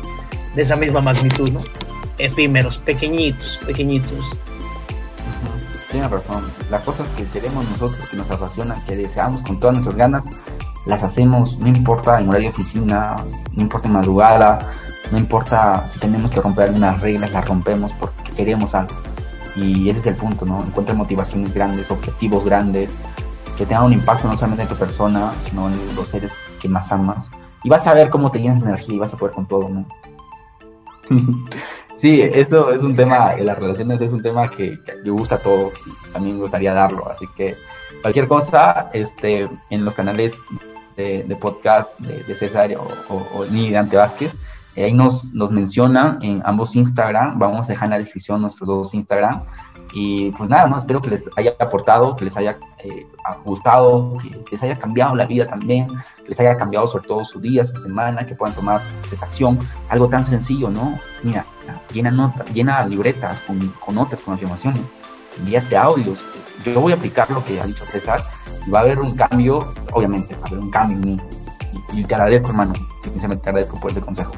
de 0.55 0.62
esa 0.62 0.77
misma 0.77 1.01
magnitud. 1.01 1.51
Efímeros, 2.19 2.79
pequeñitos, 2.79 3.59
pequeñitos. 3.66 4.37
Tienes 5.90 6.11
razón, 6.11 6.45
las 6.71 6.83
cosas 6.83 7.07
que 7.16 7.25
queremos 7.25 7.66
nosotros, 7.71 8.07
que 8.11 8.16
nos 8.19 8.31
apasionan, 8.31 8.83
que 8.85 8.97
deseamos 8.97 9.40
con 9.40 9.59
todas 9.59 9.75
nuestras 9.75 9.97
ganas, 9.97 10.25
las 10.85 11.03
hacemos, 11.03 11.59
no 11.59 11.69
importa 11.69 12.21
en 12.21 12.29
horario 12.29 12.51
oficina, 12.51 13.16
no 13.53 13.62
importa 13.62 13.88
en 13.88 13.95
madrugada, 13.95 14.73
no 15.11 15.19
importa 15.19 15.87
si 15.87 15.99
tenemos 15.99 16.31
que 16.31 16.40
romper 16.40 16.69
algunas 16.69 17.01
reglas, 17.01 17.33
las 17.33 17.47
rompemos 17.47 17.92
porque 17.95 18.31
queremos 18.33 18.75
algo. 18.75 18.95
Y 19.55 19.88
ese 19.88 20.01
es 20.01 20.07
el 20.07 20.16
punto, 20.16 20.45
¿no? 20.45 20.62
Encuentra 20.62 20.95
motivaciones 20.95 21.55
grandes, 21.55 21.90
objetivos 21.90 22.45
grandes, 22.45 22.97
que 23.57 23.64
tengan 23.64 23.85
un 23.85 23.92
impacto 23.95 24.29
no 24.29 24.35
solamente 24.37 24.64
en 24.64 24.69
tu 24.69 24.77
persona, 24.77 25.33
sino 25.49 25.69
en 25.69 25.97
los 25.97 26.09
seres 26.09 26.35
que 26.61 26.69
más 26.69 26.92
amas. 26.92 27.31
Y 27.64 27.71
vas 27.71 27.87
a 27.87 27.95
ver 27.95 28.11
cómo 28.11 28.31
te 28.31 28.40
llenas 28.40 28.61
de 28.61 28.69
energía 28.69 28.95
y 28.95 28.99
vas 28.99 29.14
a 29.14 29.16
poder 29.16 29.35
con 29.35 29.47
todo, 29.47 29.69
¿no? 29.69 29.87
sí, 31.97 32.21
eso 32.21 32.71
es 32.71 32.83
un 32.83 32.95
tema, 32.95 33.35
las 33.37 33.59
relaciones 33.59 34.01
es 34.01 34.12
un 34.12 34.23
tema 34.23 34.51
que, 34.51 34.79
que 34.85 35.11
gusta 35.11 35.37
a 35.37 35.38
todos 35.38 35.75
y 35.87 36.12
también 36.12 36.37
me 36.37 36.42
gustaría 36.42 36.75
darlo. 36.75 37.09
Así 37.11 37.27
que 37.37 37.57
cualquier 38.03 38.29
cosa, 38.29 38.90
este, 38.92 39.49
en 39.71 39.85
los 39.85 39.95
canales 39.95 40.42
de, 40.97 41.37
podcast 41.40 41.99
de, 42.01 42.35
César 42.35 42.71
o, 42.77 43.14
o, 43.14 43.45
ni 43.47 43.71
de 43.71 43.79
Ante 43.79 43.97
Vázquez, 43.97 44.38
ahí 44.85 44.93
nos, 44.93 45.33
nos 45.33 45.51
menciona 45.51 46.19
en 46.21 46.43
ambos 46.45 46.77
Instagram, 46.77 47.39
vamos 47.39 47.67
a 47.67 47.69
dejar 47.69 47.87
en 47.87 47.91
la 47.93 47.99
descripción 47.99 48.43
nuestros 48.43 48.69
dos 48.69 48.95
Instagram. 48.95 49.43
Y 49.95 50.31
pues 50.33 50.51
nada, 50.51 50.67
más 50.67 50.83
espero 50.83 51.01
que 51.01 51.11
les 51.11 51.25
haya 51.37 51.55
aportado, 51.59 52.17
que 52.17 52.25
les 52.25 52.37
haya 52.37 52.59
eh, 52.79 53.07
gustado, 53.45 54.19
que 54.19 54.53
les 54.53 54.62
haya 54.62 54.77
cambiado 54.79 55.15
la 55.15 55.27
vida 55.27 55.47
también, 55.47 55.87
que 56.19 56.29
les 56.29 56.41
haya 56.41 56.57
cambiado 56.57 56.87
sobre 56.89 57.07
todo 57.07 57.25
su 57.25 57.41
día, 57.41 57.65
su 57.65 57.79
semana, 57.79 58.27
que 58.27 58.35
puedan 58.35 58.55
tomar 58.55 58.83
esa 59.11 59.27
acción. 59.27 59.59
Algo 59.89 60.09
tan 60.09 60.25
sencillo, 60.25 60.69
¿no? 60.69 60.99
Mira, 61.23 61.47
llena, 61.93 62.11
nota, 62.11 62.45
llena 62.53 62.85
libretas 62.85 63.41
con, 63.43 63.73
con 63.85 63.95
notas, 63.95 64.21
con 64.21 64.35
afirmaciones, 64.35 64.83
envíate 65.39 65.77
audios. 65.77 66.25
Yo 66.65 66.81
voy 66.81 66.93
a 66.93 66.97
aplicar 66.97 67.31
lo 67.31 67.45
que 67.45 67.61
ha 67.61 67.65
dicho 67.65 67.85
César 67.87 68.21
y 68.67 68.71
va 68.71 68.81
a 68.81 68.83
haber 68.83 68.99
un 68.99 69.15
cambio, 69.15 69.61
obviamente, 69.93 70.35
va 70.35 70.45
a 70.45 70.47
haber 70.49 70.61
un 70.61 70.71
cambio 70.71 70.99
en 70.99 71.07
mí. 71.07 71.21
Y, 71.95 72.01
y 72.01 72.05
te 72.05 72.15
agradezco, 72.15 72.49
hermano, 72.49 72.75
sinceramente 73.03 73.45
te 73.45 73.51
agradezco 73.51 73.81
por 73.81 73.93
ese 73.93 74.01
consejo 74.01 74.33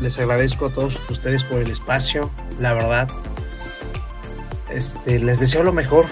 les 0.00 0.18
agradezco 0.18 0.66
a 0.66 0.70
todos 0.70 0.98
ustedes 1.10 1.44
por 1.44 1.60
el 1.60 1.70
espacio, 1.70 2.30
la 2.58 2.72
verdad. 2.72 3.08
Este, 4.70 5.18
les 5.18 5.40
deseo 5.40 5.62
lo 5.62 5.72
mejor. 5.72 6.06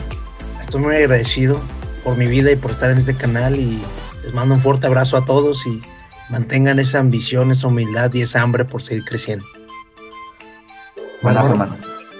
Estoy 0.60 0.82
muy 0.82 0.96
agradecido 0.96 1.60
por 2.04 2.16
mi 2.16 2.26
vida 2.26 2.50
y 2.50 2.56
por 2.56 2.72
estar 2.72 2.90
en 2.90 2.98
este 2.98 3.14
canal 3.14 3.56
y 3.56 3.80
les 4.22 4.34
mando 4.34 4.54
un 4.54 4.60
fuerte 4.60 4.86
abrazo 4.86 5.16
a 5.16 5.24
todos 5.24 5.66
y 5.66 5.80
mantengan 6.28 6.78
esa 6.78 6.98
ambición, 6.98 7.50
esa 7.50 7.68
humildad 7.68 8.12
y 8.14 8.22
esa 8.22 8.42
hambre 8.42 8.64
por 8.64 8.82
seguir 8.82 9.04
creciendo. 9.04 9.44
Bueno, 11.22 11.46
hermano. 11.46 11.76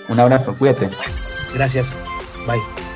Un 0.09 0.21
abrazo, 0.21 0.57
cuídate. 0.57 0.91
Gracias. 1.55 1.95
Bye. 2.47 2.88